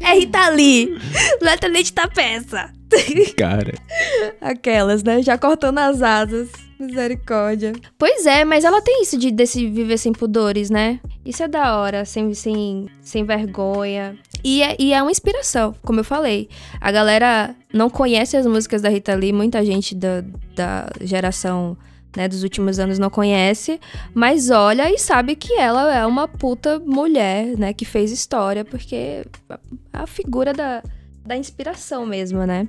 [0.00, 0.96] é Rita Lee.
[1.42, 2.70] É Tenente da peça.
[3.36, 3.74] Cara.
[4.40, 5.22] Aquelas, né?
[5.22, 6.50] Já cortando as asas.
[6.78, 7.72] Misericórdia.
[7.98, 11.00] Pois é, mas ela tem isso de desse viver sem pudores, né?
[11.24, 14.16] Isso é da hora, sem, sem, sem vergonha.
[14.42, 16.48] E é, e é uma inspiração, como eu falei.
[16.80, 20.22] A galera não conhece as músicas da Rita Lee, muita gente da,
[20.54, 21.76] da geração
[22.16, 23.80] né, dos últimos anos não conhece,
[24.14, 29.24] mas olha e sabe que ela é uma puta mulher, né, que fez história, porque
[29.48, 29.58] a,
[29.92, 30.82] a figura da,
[31.24, 32.66] da inspiração mesmo, né?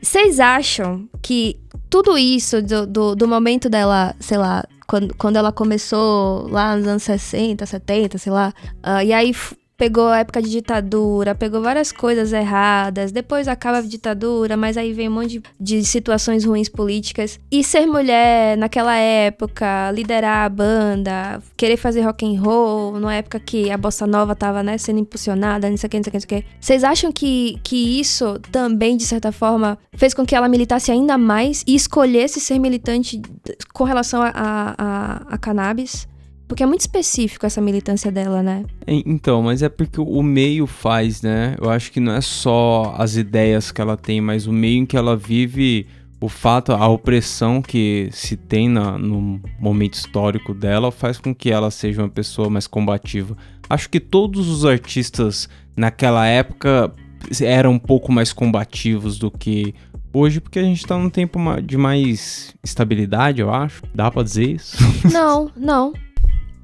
[0.00, 1.58] Vocês acham que
[1.90, 6.86] tudo isso, do, do, do momento dela, sei lá, quando, quando ela começou lá nos
[6.86, 9.34] anos 60, 70, sei lá, ah, e aí
[9.78, 14.92] pegou a época de ditadura, pegou várias coisas erradas, depois acaba a ditadura, mas aí
[14.92, 15.42] vem um monte de,
[15.78, 17.38] de situações ruins políticas.
[17.48, 23.38] E ser mulher naquela época, liderar a banda, querer fazer rock and roll, numa época
[23.38, 26.10] que a bossa nova tava, né, sendo impulsionada, não sei o que, não sei o
[26.10, 26.48] que, não sei o que.
[26.60, 31.16] Vocês acham que, que isso também, de certa forma, fez com que ela militasse ainda
[31.16, 33.22] mais e escolhesse ser militante
[33.72, 36.08] com relação a, a, a, a cannabis?
[36.48, 38.64] Porque é muito específico essa militância dela, né?
[38.86, 41.54] Então, mas é porque o meio faz, né?
[41.60, 44.86] Eu acho que não é só as ideias que ela tem, mas o meio em
[44.86, 45.86] que ela vive,
[46.20, 51.50] o fato, a opressão que se tem na- no momento histórico dela faz com que
[51.50, 53.36] ela seja uma pessoa mais combativa.
[53.68, 56.90] Acho que todos os artistas naquela época
[57.42, 59.74] eram um pouco mais combativos do que
[60.14, 63.82] hoje, porque a gente tá num tempo de mais estabilidade, eu acho.
[63.94, 64.76] Dá pra dizer isso?
[65.12, 65.92] Não, não.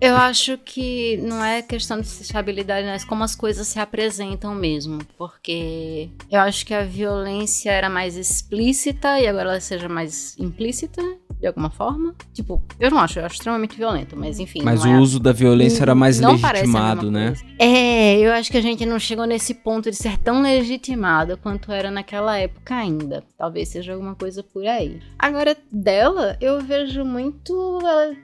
[0.01, 4.99] Eu acho que não é questão de estabilidade, mas como as coisas se apresentam mesmo.
[5.16, 11.03] Porque eu acho que a violência era mais explícita e agora ela seja mais implícita,
[11.40, 12.14] de alguma forma.
[12.32, 14.62] Tipo, eu não acho, eu acho extremamente violento, mas enfim.
[14.62, 17.28] Mas não o é- uso da violência era mais não legitimado, né?
[17.28, 17.45] coisa.
[17.59, 21.72] É, eu acho que a gente não chegou nesse ponto de ser tão legitimado quanto
[21.72, 23.24] era naquela época ainda.
[23.38, 25.01] Talvez seja alguma coisa por aí.
[25.18, 28.14] Agora, dela, eu vejo muito ela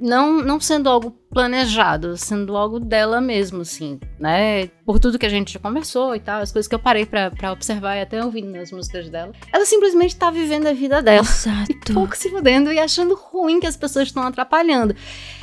[0.00, 4.68] não, não sendo algo planejado, sendo algo dela mesmo, assim, né?
[4.84, 7.30] Por tudo que a gente já conversou e tal, as coisas que eu parei pra,
[7.30, 9.32] pra observar e até ouvindo nas músicas dela.
[9.52, 11.92] Ela simplesmente tá vivendo a vida dela Exato.
[11.92, 14.94] pouco se fudendo e achando ruim que as pessoas estão atrapalhando.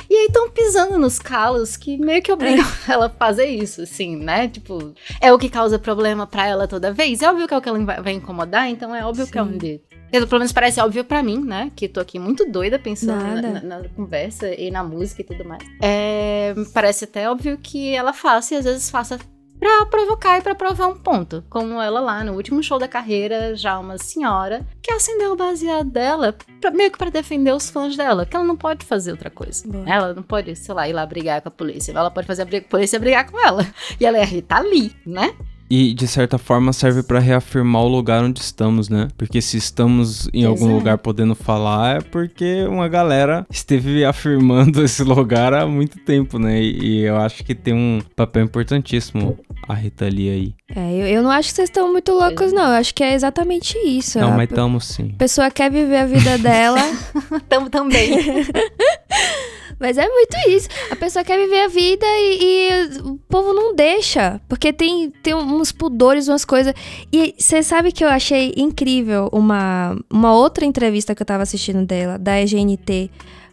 [0.08, 4.16] E aí estão pisando nos calos que meio que obrigam ela a fazer isso, assim,
[4.16, 4.48] né?
[4.48, 7.22] Tipo, é o que causa problema pra ela toda vez.
[7.22, 9.48] É óbvio que é o que ela vai, incomodar, então é óbvio que é Sim.
[9.48, 9.80] onde.
[10.20, 11.70] Pelo menos parece óbvio pra mim, né?
[11.74, 15.44] Que tô aqui muito doida pensando na, na- na conversa e na música e tudo
[15.44, 15.62] mais.
[15.82, 19.18] É, parece até óbvio que ela faça e às vezes faça
[19.58, 21.42] pra provocar e pra provar um ponto.
[21.48, 25.88] Como ela lá no último show da carreira, já uma senhora, que acendeu o baseado
[25.90, 29.30] dela, pra- meio que pra defender os fãs dela, que ela não pode fazer outra
[29.30, 29.66] coisa.
[29.66, 29.88] Boa.
[29.88, 31.92] Ela não pode, sei lá, ir lá brigar com a polícia.
[31.92, 33.66] Ela pode fazer a briga- a polícia brigar com ela.
[33.98, 35.34] E ela é a Rita Lee, né?
[35.76, 39.08] E de certa forma serve pra reafirmar o lugar onde estamos, né?
[39.18, 40.72] Porque se estamos em algum é.
[40.72, 46.62] lugar podendo falar é porque uma galera esteve afirmando esse lugar há muito tempo, né?
[46.62, 49.36] E, e eu acho que tem um papel importantíssimo
[49.68, 50.54] a Rita Lee aí.
[50.76, 52.62] É, eu, eu não acho que vocês estão muito loucos, não.
[52.62, 54.20] Eu acho que é exatamente isso.
[54.20, 55.08] Não, a mas tamo sim.
[55.18, 56.80] pessoa quer viver a vida dela,
[57.48, 58.14] Tamo também.
[59.78, 60.68] mas é muito isso.
[60.90, 64.40] A pessoa quer viver a vida e, e o povo não deixa.
[64.48, 66.74] Porque tem, tem uns pudores, umas coisas.
[67.12, 71.84] E você sabe que eu achei incrível uma, uma outra entrevista que eu tava assistindo
[71.84, 73.10] dela, da EGNT.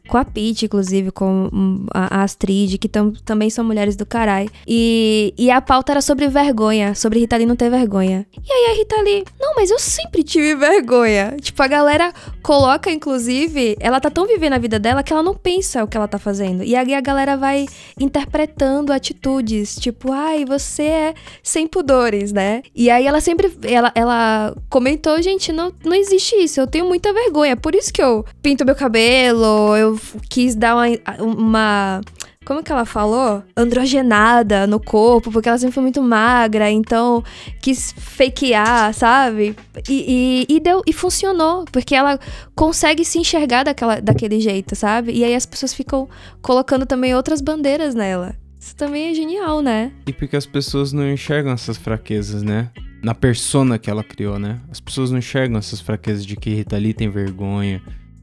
[0.08, 4.50] Com a Pete, inclusive, com hum, a, Astrid, que tam- também são mulheres do caralho.
[4.68, 8.26] E, e a pauta era sobre vergonha, sobre Rita Lee não ter vergonha.
[8.34, 11.36] E aí a Rita Lee, não, mas eu sempre tive vergonha.
[11.40, 15.34] Tipo, a galera coloca, inclusive, ela tá tão vivendo a vida dela que ela não
[15.36, 16.64] pensa o que ela tá fazendo.
[16.64, 17.66] E aí a galera vai
[18.00, 22.62] interpretando atitudes, tipo, ai, você é sem pudores, né?
[22.76, 27.14] E aí ela sempre, ela, ela comentou, gente, não, não existe isso, eu tenho muita
[27.14, 29.96] vergonha, por isso que eu pinto meu cabelo, eu
[30.30, 30.86] quis dar uma,
[31.20, 32.02] uma
[32.44, 33.44] como que ela falou?
[33.56, 37.24] Androgenada no corpo, porque ela sempre foi muito magra, então
[37.62, 39.56] quis fakear, sabe?
[39.88, 42.20] E, e, e deu, e funcionou, porque ela
[42.56, 45.12] consegue se enxergar daquela, daquele jeito, sabe?
[45.14, 46.10] E aí as pessoas ficam
[46.42, 48.36] colocando também outras bandeiras nela.
[48.60, 49.92] Isso também é genial, né?
[50.08, 52.70] E porque as pessoas não enxergam essas fraquezas, né?
[53.04, 54.60] Na persona que ela criou, né?
[54.70, 57.82] As pessoas não enxergam essas fraquezas de que Rita Lee tem vergonha,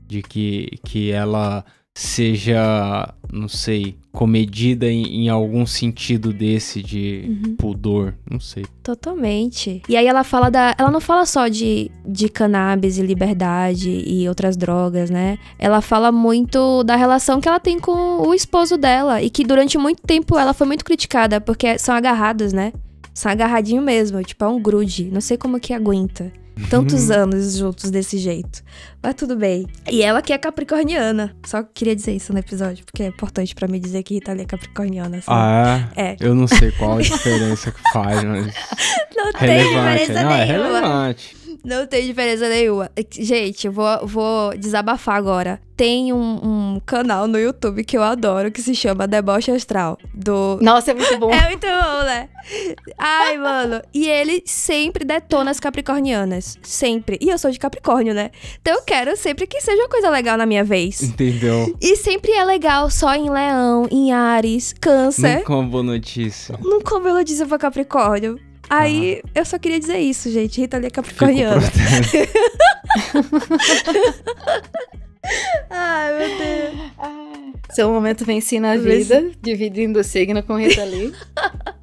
[0.08, 1.64] de que, que ela
[1.98, 8.64] seja, não sei, comedida em, em algum sentido desse de pudor, não sei.
[8.84, 9.82] Totalmente.
[9.88, 10.76] E aí ela fala da.
[10.78, 15.38] Ela não fala só de, de cannabis e liberdade e outras drogas, né?
[15.58, 19.20] Ela fala muito da relação que ela tem com o esposo dela.
[19.20, 22.72] E que durante muito tempo ela foi muito criticada, porque são agarrados, né?
[23.12, 25.10] São agarradinho mesmo, tipo, é um grude.
[25.12, 26.32] Não sei como que aguenta.
[26.70, 28.62] Tantos anos juntos desse jeito.
[29.02, 29.66] Mas tudo bem.
[29.90, 31.34] E ela que é capricorniana.
[31.46, 34.42] Só queria dizer isso no episódio, porque é importante pra mim dizer que Rita Lee
[34.42, 35.20] é capricorniana.
[35.22, 35.26] sabe?
[35.28, 36.16] Ah, É.
[36.20, 38.46] Eu não sei qual a diferença que faz, mas.
[39.16, 39.98] Não tem relevante.
[39.98, 40.68] diferença Não, é nenhuma.
[40.80, 41.36] relevante.
[41.68, 42.90] Não tem diferença nenhuma.
[43.10, 45.60] Gente, eu vou, vou desabafar agora.
[45.76, 49.98] Tem um, um canal no YouTube que eu adoro que se chama Deboche Astral.
[50.14, 50.58] Do.
[50.62, 51.28] Nossa, é muito bom.
[51.38, 52.28] É muito bom, né?
[52.96, 53.82] Ai, mano.
[53.92, 56.56] E ele sempre detona as capricornianas.
[56.62, 57.18] Sempre.
[57.20, 58.30] E eu sou de Capricórnio, né?
[58.60, 61.02] Então eu quero sempre que seja uma coisa legal na minha vez.
[61.02, 61.76] Entendeu?
[61.80, 65.44] E sempre é legal só em Leão, em Ares, Câncer.
[65.46, 66.58] Uma boa notícia.
[66.62, 68.47] Nunca ouviu notícia pra Capricórnio.
[68.68, 70.60] Aí, eu só queria dizer isso, gente.
[70.60, 71.62] Rita Lee é capricorniana.
[75.70, 76.74] Ai, meu Deus.
[77.70, 81.12] Seu momento venci na vida, dividindo o signo com Rita Lee.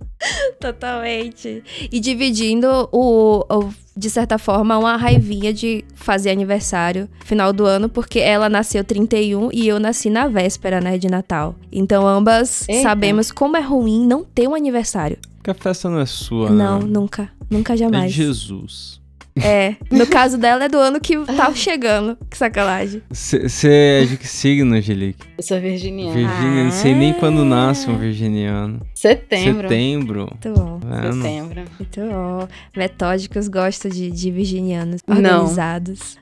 [0.74, 1.63] Totalmente.
[1.91, 7.88] E dividindo o, o- de certa forma, uma raivinha de fazer aniversário final do ano,
[7.88, 11.55] porque ela nasceu 31 e eu nasci na véspera, né, de Natal.
[11.72, 12.82] Então ambas Eita.
[12.84, 15.18] sabemos como é ruim não ter um aniversário.
[15.38, 16.86] Porque a festa não é sua, Não, né?
[16.88, 17.30] nunca.
[17.49, 18.11] Nunca É de jamais.
[18.11, 18.99] Jesus.
[19.41, 19.75] É.
[19.91, 22.17] No caso dela é do ano que tá chegando.
[22.29, 23.01] Que sacanagem.
[23.09, 25.25] Você é de que signo, Angelique?
[25.38, 26.13] Eu sou virginiana.
[26.13, 28.81] Virgínia, não sei nem quando nasce um virginiano.
[28.93, 29.67] Setembro.
[29.67, 30.19] Setembro.
[30.31, 30.79] Muito bom.
[30.79, 31.21] Vendo?
[31.21, 31.63] Setembro.
[31.79, 32.47] Muito bom.
[32.75, 35.15] Metódicos gostam de, de virginianos Não.
[35.17, 36.17] organizados.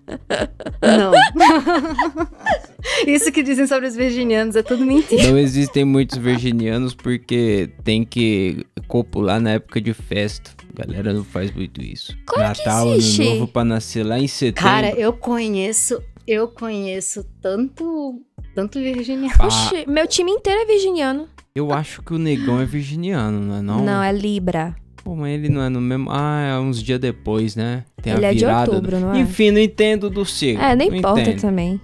[0.81, 1.13] Não.
[3.07, 5.23] Isso que dizem sobre os virginianos é tudo mentira.
[5.29, 10.51] Não existem muitos virginianos porque tem que copular na época de festa.
[10.75, 12.17] A galera não faz muito isso.
[12.25, 13.21] Claro que Natal, existe.
[13.21, 14.63] ano novo pra nascer lá em setembro.
[14.63, 18.21] Cara, eu conheço, eu conheço tanto,
[18.55, 19.35] tanto virginiano.
[19.39, 21.27] Ah, Oxi, meu time inteiro é virginiano.
[21.53, 23.83] eu acho que o negão é virginiano, não é não?
[23.85, 24.75] Não, é Libra.
[25.03, 26.09] Pô, mas ele não é no mesmo...
[26.09, 27.83] Ah, é uns dias depois, né?
[28.03, 29.19] Tem Ele a é de outubro, não é?
[29.21, 30.61] Enfim, não entendo do signo.
[30.61, 31.39] É, nem não importa entendo.
[31.39, 31.79] também.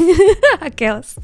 [0.58, 1.14] Aquelas.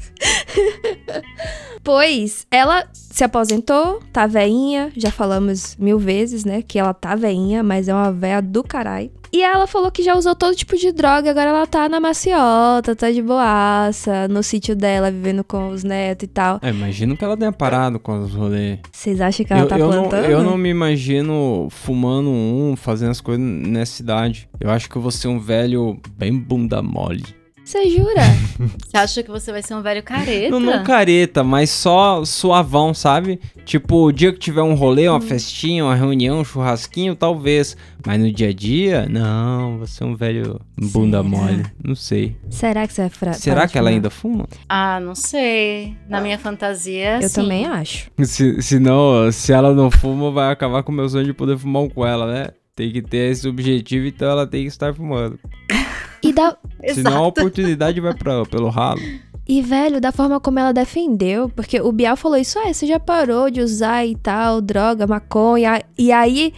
[1.83, 6.61] pois, ela se aposentou, tá veinha, já falamos mil vezes, né?
[6.61, 9.09] Que ela tá veinha, mas é uma véia do caralho.
[9.31, 12.95] E ela falou que já usou todo tipo de droga, agora ela tá na maciota,
[12.95, 16.59] tá de boaça, no sítio dela, vivendo com os netos e tal.
[16.63, 18.79] É, imagino que ela tenha parado com os rolês.
[18.91, 20.25] Vocês acham que ela eu, tá eu não, plantando?
[20.25, 24.18] eu não me imagino fumando um, fazendo as coisas nessa idade.
[24.59, 27.23] Eu acho que eu vou ser um velho bem bunda mole.
[27.63, 28.23] Você jura?
[28.83, 30.49] Você acha que você vai ser um velho careta?
[30.49, 33.39] Não, não careta, mas só suavão, sabe?
[33.63, 35.13] Tipo, o dia que tiver um rolê, Hum.
[35.13, 37.77] uma festinha, uma reunião, um churrasquinho, talvez.
[38.03, 41.23] Mas no dia a dia, não, vou ser um velho bunda Será?
[41.23, 41.65] mole.
[41.85, 42.35] Não sei.
[42.49, 44.47] Será que você vai fra- Será que ela ainda fuma?
[44.67, 45.95] Ah, não sei.
[46.09, 47.35] Na minha fantasia, Eu sim.
[47.35, 48.09] também acho.
[48.23, 51.55] Se, se não, se ela não fuma, vai acabar com o meu sonho de poder
[51.55, 52.47] fumar um com ela, né?
[52.79, 55.37] Tem que ter esse objetivo, então ela tem que estar fumando.
[56.21, 56.57] E dá,
[56.93, 58.99] Senão a oportunidade vai pra, pelo ralo.
[59.47, 62.99] E, velho, da forma como ela defendeu, porque o Bial falou isso, ah, você já
[62.99, 65.81] parou de usar e tal, droga, maconha.
[65.97, 66.53] E aí,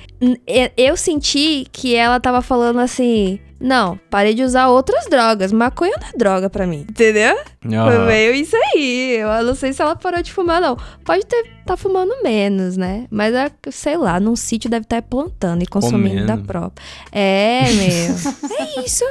[0.75, 6.07] eu senti que ela tava falando assim, não, parei de usar outras drogas, maconha não
[6.07, 7.35] é droga pra mim, entendeu?
[7.61, 8.05] Foi Aham.
[8.07, 9.17] meio isso aí.
[9.19, 10.75] Eu não sei se ela parou de fumar, não.
[11.05, 13.05] Pode ter tá fumando menos, né?
[13.11, 16.47] Mas é, sei lá, num sítio deve estar plantando e consumindo da Comendo.
[16.47, 16.83] própria.
[17.11, 18.15] É, meu.
[18.79, 19.05] é isso.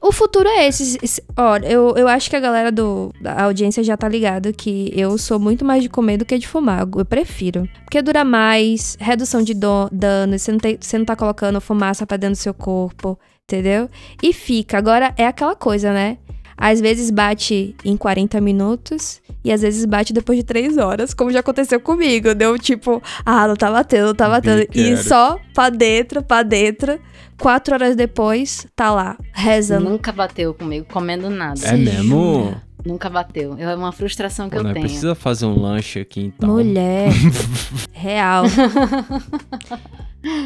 [0.00, 0.98] O futuro é esse.
[1.36, 3.12] Olha, eu, eu acho que a galera do.
[3.24, 6.48] A audiência já tá ligado que eu sou muito mais de comer do que de
[6.48, 6.80] fumar.
[6.96, 7.68] Eu prefiro.
[7.84, 12.04] Porque dura mais, redução de do- dano, você não, tem, você não tá colocando fumaça
[12.06, 13.16] pra dentro do seu corpo,
[13.48, 13.88] entendeu?
[14.22, 14.78] E fica.
[14.78, 16.18] Agora é aquela coisa, né?
[16.56, 21.32] Às vezes bate em 40 minutos e às vezes bate depois de 3 horas, como
[21.32, 22.32] já aconteceu comigo.
[22.34, 24.64] Deu tipo, ah, não tá batendo, não tá batendo.
[24.72, 26.98] E só pra dentro, pra dentro.
[27.36, 29.90] Quatro horas depois, tá lá, rezando.
[29.90, 31.60] Nunca bateu comigo, comendo nada.
[31.66, 32.54] É mesmo?
[32.86, 33.56] Nunca bateu.
[33.58, 34.86] É uma frustração que Pô, eu nós tenho.
[34.86, 36.50] precisa fazer um lanche aqui então.
[36.50, 37.10] Mulher.
[37.92, 38.44] Real.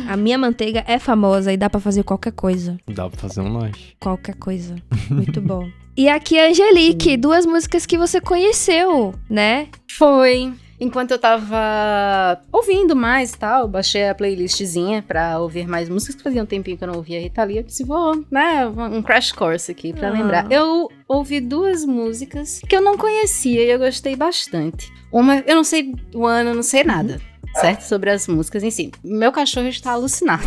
[0.09, 2.79] A minha manteiga é famosa e dá pra fazer qualquer coisa.
[2.89, 3.95] Dá pra fazer um lanche.
[4.01, 4.77] Qualquer coisa.
[5.11, 5.69] Muito bom.
[5.97, 9.69] E aqui a Angelique, duas músicas que você conheceu, né?
[9.91, 10.53] Foi.
[10.81, 16.23] Enquanto eu tava ouvindo mais e tal, baixei a playlistzinha pra ouvir mais músicas que
[16.23, 17.57] fazia um tempinho que eu não ouvia Rita Lee.
[17.57, 20.13] Eu disse, vou, né, um crash course aqui pra Ah.
[20.13, 20.47] lembrar.
[20.53, 24.93] Eu ouvi duas músicas que eu não conhecia e eu gostei bastante.
[25.11, 27.21] Uma, eu não sei o ano, não sei nada,
[27.55, 27.83] certo?
[27.83, 28.91] Sobre as músicas em si.
[29.03, 30.47] Meu cachorro está alucinado.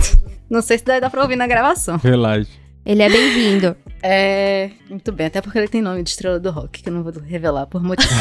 [0.49, 1.97] Não sei se dá pra ouvir na gravação.
[1.97, 2.49] Relaxa.
[2.85, 3.75] Ele é bem-vindo.
[4.03, 4.71] É.
[4.89, 7.13] Muito bem, até porque ele tem nome de estrela do rock, que eu não vou
[7.21, 8.17] revelar por motivos.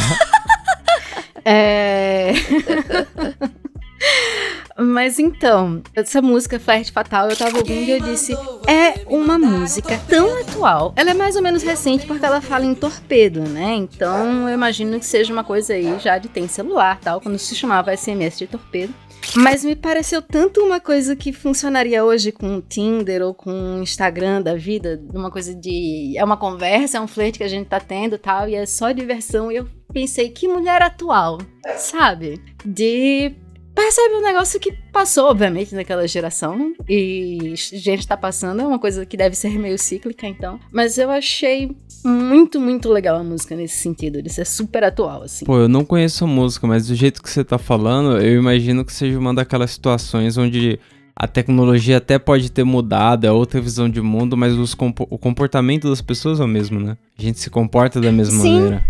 [1.43, 2.35] é.
[4.81, 8.33] Mas então, essa música Flerte Fatal eu tava ouvindo e eu disse:
[8.67, 10.95] é uma música tão atual.
[10.97, 13.75] Ela é mais ou menos recente porque ela fala em torpedo, né?
[13.75, 17.55] Então eu imagino que seja uma coisa aí já de tem celular tal, quando se
[17.55, 18.95] chamava SMS de torpedo.
[19.37, 23.83] Mas me pareceu tanto uma coisa que funcionaria hoje com o Tinder ou com o
[23.83, 26.15] Instagram da vida, uma coisa de.
[26.17, 28.67] É uma conversa, é um flerte que a gente tá tendo e tal, e é
[28.67, 29.53] só diversão.
[29.53, 31.39] E eu pensei, que mulher atual,
[31.77, 32.41] sabe?
[32.65, 33.35] De.
[33.81, 36.75] Percebe um negócio que passou, obviamente, naquela geração.
[36.87, 40.61] E gente tá passando, é uma coisa que deve ser meio cíclica, então.
[40.71, 41.75] Mas eu achei
[42.05, 45.47] muito, muito legal a música nesse sentido, de ser super atual, assim.
[45.47, 48.85] Pô, eu não conheço a música, mas do jeito que você tá falando, eu imagino
[48.85, 50.79] que seja uma daquelas situações onde
[51.17, 55.89] a tecnologia até pode ter mudado, é outra visão de mundo, mas compo- o comportamento
[55.89, 56.99] das pessoas é o mesmo, né?
[57.19, 58.55] A gente se comporta da mesma Sim.
[58.55, 58.85] maneira.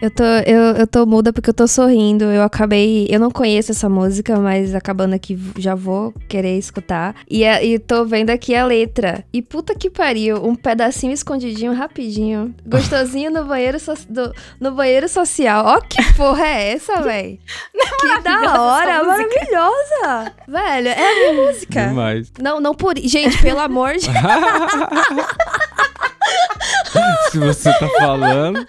[0.00, 2.24] Eu tô, eu, eu tô muda porque eu tô sorrindo.
[2.26, 3.06] Eu acabei.
[3.10, 7.14] Eu não conheço essa música, mas acabando aqui já vou querer escutar.
[7.30, 9.24] E, a- e tô vendo aqui a letra.
[9.32, 12.54] E puta que pariu, um pedacinho escondidinho, rapidinho.
[12.66, 15.64] Gostosinho no banheiro, so- do- no banheiro social.
[15.66, 17.40] Ó, que porra é essa, véi?
[18.00, 20.32] Que da hora, maravilhosa!
[20.46, 21.86] Velho, é a minha música.
[21.88, 22.30] Demais.
[22.38, 22.98] Não, não por.
[22.98, 24.06] Gente, pelo amor de.
[27.30, 28.66] Se você tá falando.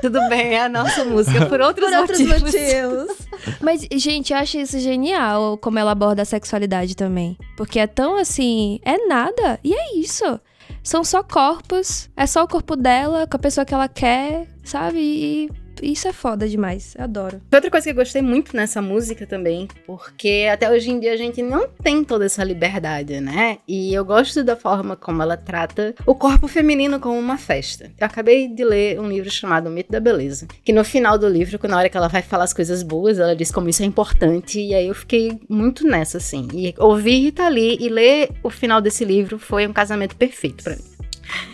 [0.00, 2.52] Tudo bem, é a nossa música, por outros Por outros motivos.
[2.52, 3.16] motivos.
[3.60, 7.36] Mas, gente, eu acho isso genial, como ela aborda a sexualidade também.
[7.56, 9.58] Porque é tão assim, é nada.
[9.62, 10.40] E é isso.
[10.82, 12.08] São só corpos.
[12.16, 14.98] É só o corpo dela, com a pessoa que ela quer, sabe?
[14.98, 15.50] E
[15.82, 16.94] isso é foda demais.
[16.96, 17.40] Eu adoro.
[17.52, 21.16] Outra coisa que eu gostei muito nessa música também, porque até hoje em dia a
[21.16, 23.58] gente não tem toda essa liberdade, né?
[23.66, 27.90] E eu gosto da forma como ela trata o corpo feminino como uma festa.
[27.98, 31.28] Eu acabei de ler um livro chamado O Mito da Beleza, que no final do
[31.28, 33.86] livro, na hora que ela vai falar as coisas boas, ela diz como isso é
[33.86, 36.48] importante, e aí eu fiquei muito nessa, assim.
[36.52, 40.76] E ouvir Rita Lee e ler o final desse livro foi um casamento perfeito pra
[40.76, 40.99] mim.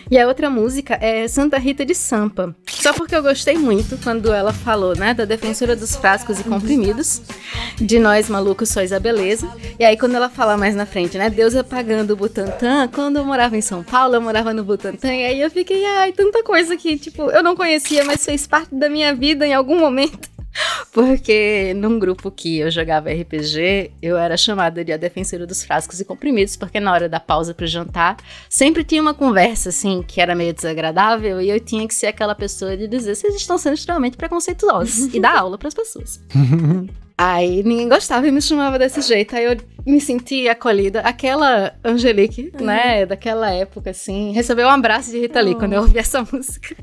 [0.09, 2.55] E a outra música é Santa Rita de Sampa.
[2.65, 7.21] Só porque eu gostei muito quando ela falou, né, da defensora dos frascos e comprimidos,
[7.75, 9.49] de nós malucos sois a beleza.
[9.77, 13.25] E aí quando ela fala mais na frente, né, Deus apagando o Butantã, quando eu
[13.25, 16.77] morava em São Paulo, eu morava no Butantã, e aí eu fiquei, ai, tanta coisa
[16.77, 20.36] que, tipo, eu não conhecia, mas fez parte da minha vida em algum momento.
[20.97, 25.99] Porque num grupo que eu jogava RPG, eu era chamada de a defensora dos frascos
[25.99, 28.17] e comprimidos, porque na hora da pausa pro jantar,
[28.49, 32.33] sempre tinha uma conversa assim que era meio desagradável e eu tinha que ser aquela
[32.33, 36.19] pessoa de dizer: vocês estão sendo extremamente preconceituosos e dar aula pras pessoas.
[37.19, 39.35] Aí ninguém gostava e me chamava desse jeito.
[39.35, 40.99] Aí eu me senti acolhida.
[40.99, 45.57] Aquela Angelique, né, daquela época, assim, recebeu um abraço de Rita Lee Oh.
[45.57, 46.75] quando eu ouvi essa música.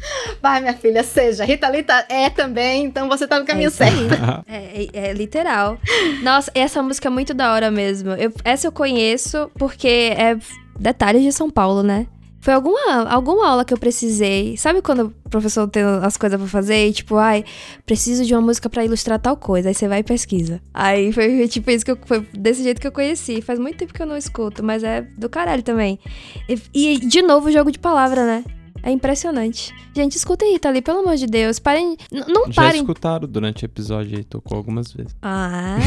[0.42, 1.44] Vai, minha filha, seja.
[1.44, 3.74] Rita Lee tá- é também, então você tá no caminho aí.
[3.74, 3.94] certo.
[4.48, 5.78] É, é- é literal.
[6.22, 8.10] Nossa, essa música é muito da hora mesmo.
[8.12, 10.36] Eu- essa eu conheço porque é
[10.80, 12.06] detalhes de São Paulo, né?
[12.44, 14.54] Foi alguma, alguma aula que eu precisei.
[14.58, 17.42] Sabe quando o professor tem as coisas pra fazer e tipo, ai,
[17.86, 19.70] preciso de uma música pra ilustrar tal coisa.
[19.70, 20.60] Aí você vai e pesquisa.
[20.74, 23.40] Aí foi tipo isso que eu, foi desse jeito que eu conheci.
[23.40, 25.98] Faz muito tempo que eu não escuto, mas é do caralho também.
[26.46, 28.44] E, e de novo, jogo de palavra, né?
[28.82, 29.74] É impressionante.
[29.96, 31.58] Gente, escutem Rita Lee, pelo amor de Deus.
[31.58, 31.96] Parem.
[32.12, 32.82] n- Não Já parem.
[32.82, 35.16] escutaram durante o episódio aí, tocou algumas vezes.
[35.22, 35.78] Ah,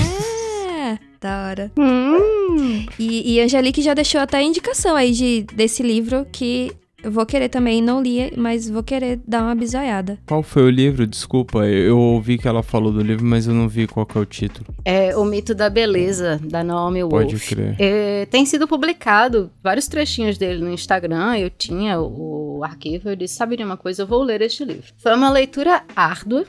[1.20, 1.72] da hora.
[1.78, 2.86] Hum.
[2.98, 6.72] E, e Angelique já deixou até a indicação aí de, desse livro que
[7.04, 7.82] eu vou querer também.
[7.82, 10.18] Não li, mas vou querer dar uma bisoiada.
[10.26, 11.06] Qual foi o livro?
[11.06, 14.22] Desculpa, eu ouvi que ela falou do livro, mas eu não vi qual que é
[14.22, 14.68] o título.
[14.84, 17.12] É O Mito da Beleza, da Naomi Wolf.
[17.12, 17.76] Pode crer.
[17.80, 21.38] É, tem sido publicado vários trechinhos dele no Instagram.
[21.38, 23.10] Eu tinha o, o arquivo.
[23.10, 24.02] Eu disse: Sabe de uma coisa?
[24.02, 24.92] Eu vou ler este livro.
[24.98, 26.46] Foi uma leitura árdua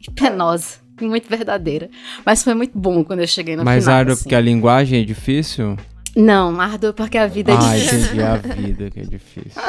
[0.00, 0.85] e penosa.
[1.06, 1.90] Muito verdadeira.
[2.24, 3.98] Mas foi muito bom quando eu cheguei no mais final.
[3.98, 4.22] árdua assim.
[4.22, 5.76] porque a linguagem é difícil?
[6.16, 7.98] Não, árdua porque a vida é ah, difícil.
[8.00, 9.62] entendi a vida que é difícil.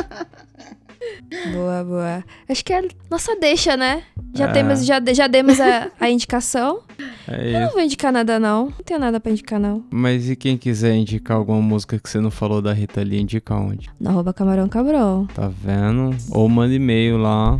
[1.53, 2.23] Boa, boa.
[2.49, 4.03] Acho que é nossa deixa, né?
[4.33, 4.51] Já, É.
[4.51, 6.79] temos, já, já demos a, a indicação.
[7.27, 8.65] É Eu não vou indicar nada, não.
[8.67, 9.83] Não tenho nada pra indicar, não.
[9.91, 13.53] Mas e quem quiser indicar alguma música que você não falou da Rita Lee, indica
[13.55, 13.89] onde?
[13.99, 15.27] No arroba camarão cabrão.
[15.33, 16.15] Tá vendo?
[16.31, 17.59] Ou manda e-mail lá.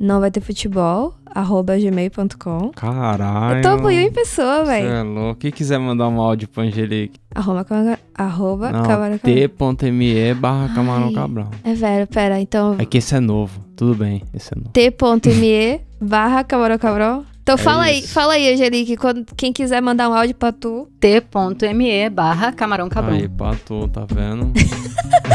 [0.00, 2.70] Não vai ter futebol, arroba gmail.com.
[2.70, 3.58] Caralho.
[3.58, 4.88] Eu tô apoio em pessoa, velho.
[4.88, 5.40] é louco.
[5.40, 7.20] Quem quiser mandar um áudio pra Angelique?
[7.34, 7.66] Arroba,
[8.14, 11.12] arroba camarão t.me barra camarão Ai.
[11.12, 11.50] cabrão.
[11.62, 13.60] É velho, pera, então É que esse é novo.
[13.76, 14.70] Tudo bem, esse é novo.
[14.70, 17.24] t.me barra camarão cabrão.
[17.42, 18.08] Então fala aí, isso.
[18.14, 20.88] fala aí, Angelique, quando, quem quiser mandar um áudio pra tu.
[20.98, 23.14] T.me barra camarão cabrão.
[23.16, 24.50] Aí, patou, tá vendo?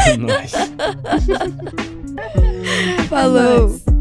[0.08, 0.52] É nóis.
[3.08, 3.68] Falou!
[3.70, 3.95] Mas-